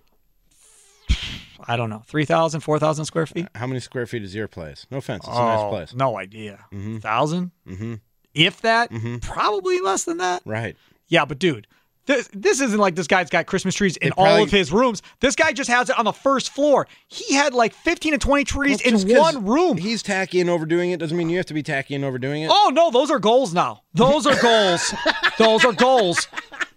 [1.67, 3.47] I don't know, 3,000, 4,000 square feet.
[3.55, 4.85] How many square feet is your place?
[4.91, 5.93] No offense, it's a Oh, nice place.
[5.95, 6.65] No idea.
[6.71, 7.93] 1000 Mm-hmm.
[8.33, 10.41] If that, probably less than that.
[10.45, 10.75] Right.
[11.07, 11.67] Yeah, but dude,
[12.05, 15.01] this this isn't like this guy's got Christmas trees in It all of his rooms.
[15.19, 16.87] This guy just has it on the first floor.
[17.07, 19.77] He had like 15 to 20 trees Well, in one room.
[19.77, 22.51] He's tacky and overdoing it doesn't mean you have to be tacky and overdoing it.
[22.51, 23.83] Oh no, those are goals now.
[23.93, 24.93] Those are goals.
[25.37, 26.27] those are goals.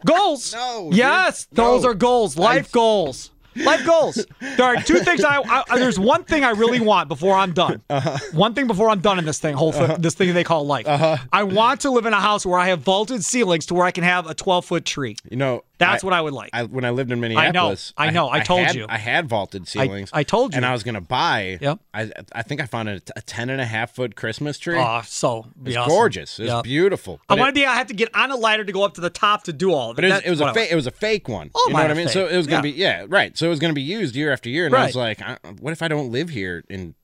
[0.06, 0.54] Goals.
[0.54, 0.98] No, dude.
[0.98, 1.90] Yes, those No.
[1.90, 2.36] are goals.
[2.36, 3.30] Life goals.
[3.56, 4.24] Life goals.
[4.40, 5.78] There are two things I, I.
[5.78, 7.82] There's one thing I really want before I'm done.
[7.90, 8.18] Uh-huh.
[8.32, 10.86] One thing before I'm done in this thing, whole this thing they call life.
[10.86, 11.16] Uh-huh.
[11.32, 13.90] I want to live in a house where I have vaulted ceilings to where I
[13.90, 15.16] can have a 12 foot tree.
[15.30, 16.50] You know, That's what I would like.
[16.52, 18.28] I, when I lived in Minneapolis, I know, I know.
[18.30, 18.86] I, told had, you.
[18.88, 20.10] I had vaulted ceilings.
[20.12, 20.56] I told you.
[20.58, 20.66] and.
[20.66, 21.58] I was gonna buy.
[21.60, 21.78] Yep.
[21.94, 24.76] I I think I found a, a ten and a half foot Christmas tree.
[24.78, 25.88] Oh, so it's awesome.
[25.90, 26.38] gorgeous.
[26.38, 26.64] It's Yep.
[26.64, 27.20] beautiful.
[27.28, 27.64] I But it- wanted to.
[27.66, 29.72] I had to get on a ladder to go up to the top to do
[29.72, 30.02] all of it.
[30.02, 30.70] But it was, it was a fake.
[30.72, 31.50] It was a fake one.
[31.54, 32.08] Oh, you know what I mean?
[32.08, 32.72] So it was gonna Yeah.
[32.74, 33.36] be yeah, right.
[33.38, 35.72] So it was gonna be used year after year, and I was like, I, what
[35.72, 36.94] if I don't live here in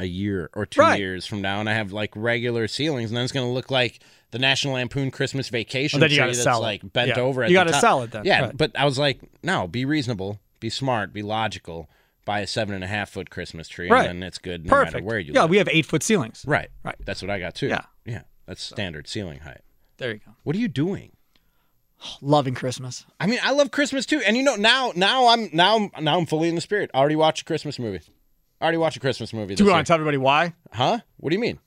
[0.00, 0.98] a year or two Right.
[0.98, 4.00] years from now, and I have like regular ceilings, and then it's gonna look like
[4.30, 6.60] the National Lampoon Christmas Vacation Well, then you tree that's it.
[6.60, 7.20] like bent Yeah.
[7.20, 7.42] over.
[7.44, 8.24] At You gotta sell it then.
[8.24, 8.56] Yeah, Right.
[8.56, 11.88] but I was like, no, be reasonable, be smart, be logical.
[12.24, 14.08] Buy a seven and a half foot Christmas tree, Right.
[14.08, 14.94] and then it's good no Perfect.
[14.94, 15.50] matter where you yeah, live.
[15.50, 16.44] we have eight foot ceilings.
[16.46, 16.96] right, Right.
[17.04, 17.68] That's what I got too.
[17.68, 17.82] Yeah.
[18.04, 18.22] yeah.
[18.46, 19.60] That's standard ceiling height.
[19.98, 20.32] There you go.
[20.44, 21.12] What are you doing?
[22.22, 23.04] Loving Christmas.
[23.18, 26.24] I mean, I love Christmas too, and you know now, now I'm now now I'm
[26.26, 26.90] fully in the spirit.
[26.94, 28.00] I already watched a Christmas movie.
[28.60, 29.54] I already watched a Christmas movie.
[29.54, 30.54] Do you want to tell everybody why?
[30.72, 30.98] Huh?
[31.16, 31.58] What do you mean?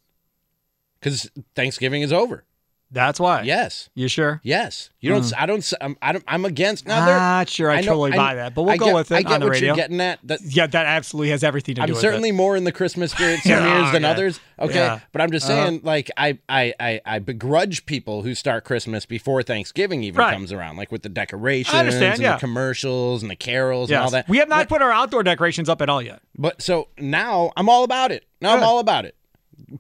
[1.00, 2.46] Because Thanksgiving is over.
[2.94, 3.42] That's why.
[3.42, 4.40] Yes, You sure?
[4.44, 4.92] yes.
[5.02, 5.24] You don't.
[5.24, 5.34] Mm.
[5.38, 5.74] I don't.
[5.82, 5.98] I'm.
[6.02, 6.88] I don't I'm against.
[6.88, 9.16] Not sure I know- totally I- buy that, but we'll I go get- with it
[9.16, 9.68] I get on the what radio.
[9.68, 10.20] you're getting at.
[10.24, 11.96] That Yeah, that absolutely has everything to do with it.
[11.98, 12.34] I'm certainly it.
[12.34, 14.12] more in the Christmas spirit some Yeah, years than okay.
[14.14, 14.40] others.
[14.60, 15.00] Okay, Yeah.
[15.12, 19.44] but I'm just saying, like, I, I, I, I begrudge people who start Christmas before
[19.44, 20.34] Thanksgiving even Right.
[20.34, 22.34] comes around, like with the decorations and yeah.
[22.36, 23.98] the commercials and the carols Yes.
[23.98, 24.30] and all that.
[24.30, 26.22] We have not But- put our outdoor decorations up at all yet.
[26.38, 28.24] But so now I'm all about it.
[28.40, 29.16] Now I'm all about it.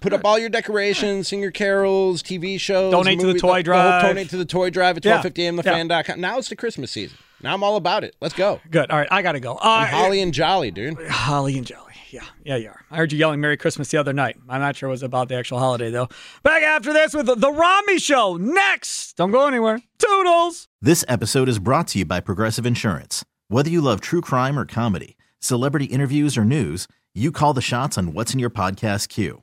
[0.01, 2.91] Put up all your decorations, sing your carols, TV shows.
[2.91, 4.01] Donate to the toy the whole drive.
[4.03, 5.57] donate to the toy drive at 1250 am
[5.89, 6.19] thefan.com.
[6.19, 7.17] Now it's the Christmas season.
[7.41, 8.15] Now I'm all about it.
[8.21, 8.61] Let's go.
[8.71, 8.89] Good.
[8.89, 9.55] All right, I gotta go.
[9.55, 10.97] Uh, holly and jolly, dude.
[11.07, 11.93] Holly and Jolly.
[12.09, 12.85] Yeah, yeah, you are.
[12.91, 14.37] I heard you yelling Merry Christmas the other night.
[14.47, 16.09] I'm not sure it was about the actual holiday, though.
[16.43, 19.17] Back after this with the, the Rami Show next.
[19.17, 19.81] Don't go anywhere.
[19.97, 20.67] Toodles.
[20.79, 23.25] This episode is brought to you by Progressive Insurance.
[23.47, 27.97] Whether you love true crime or comedy, celebrity interviews or news, you call the shots
[27.97, 29.42] on what's in your podcast queue.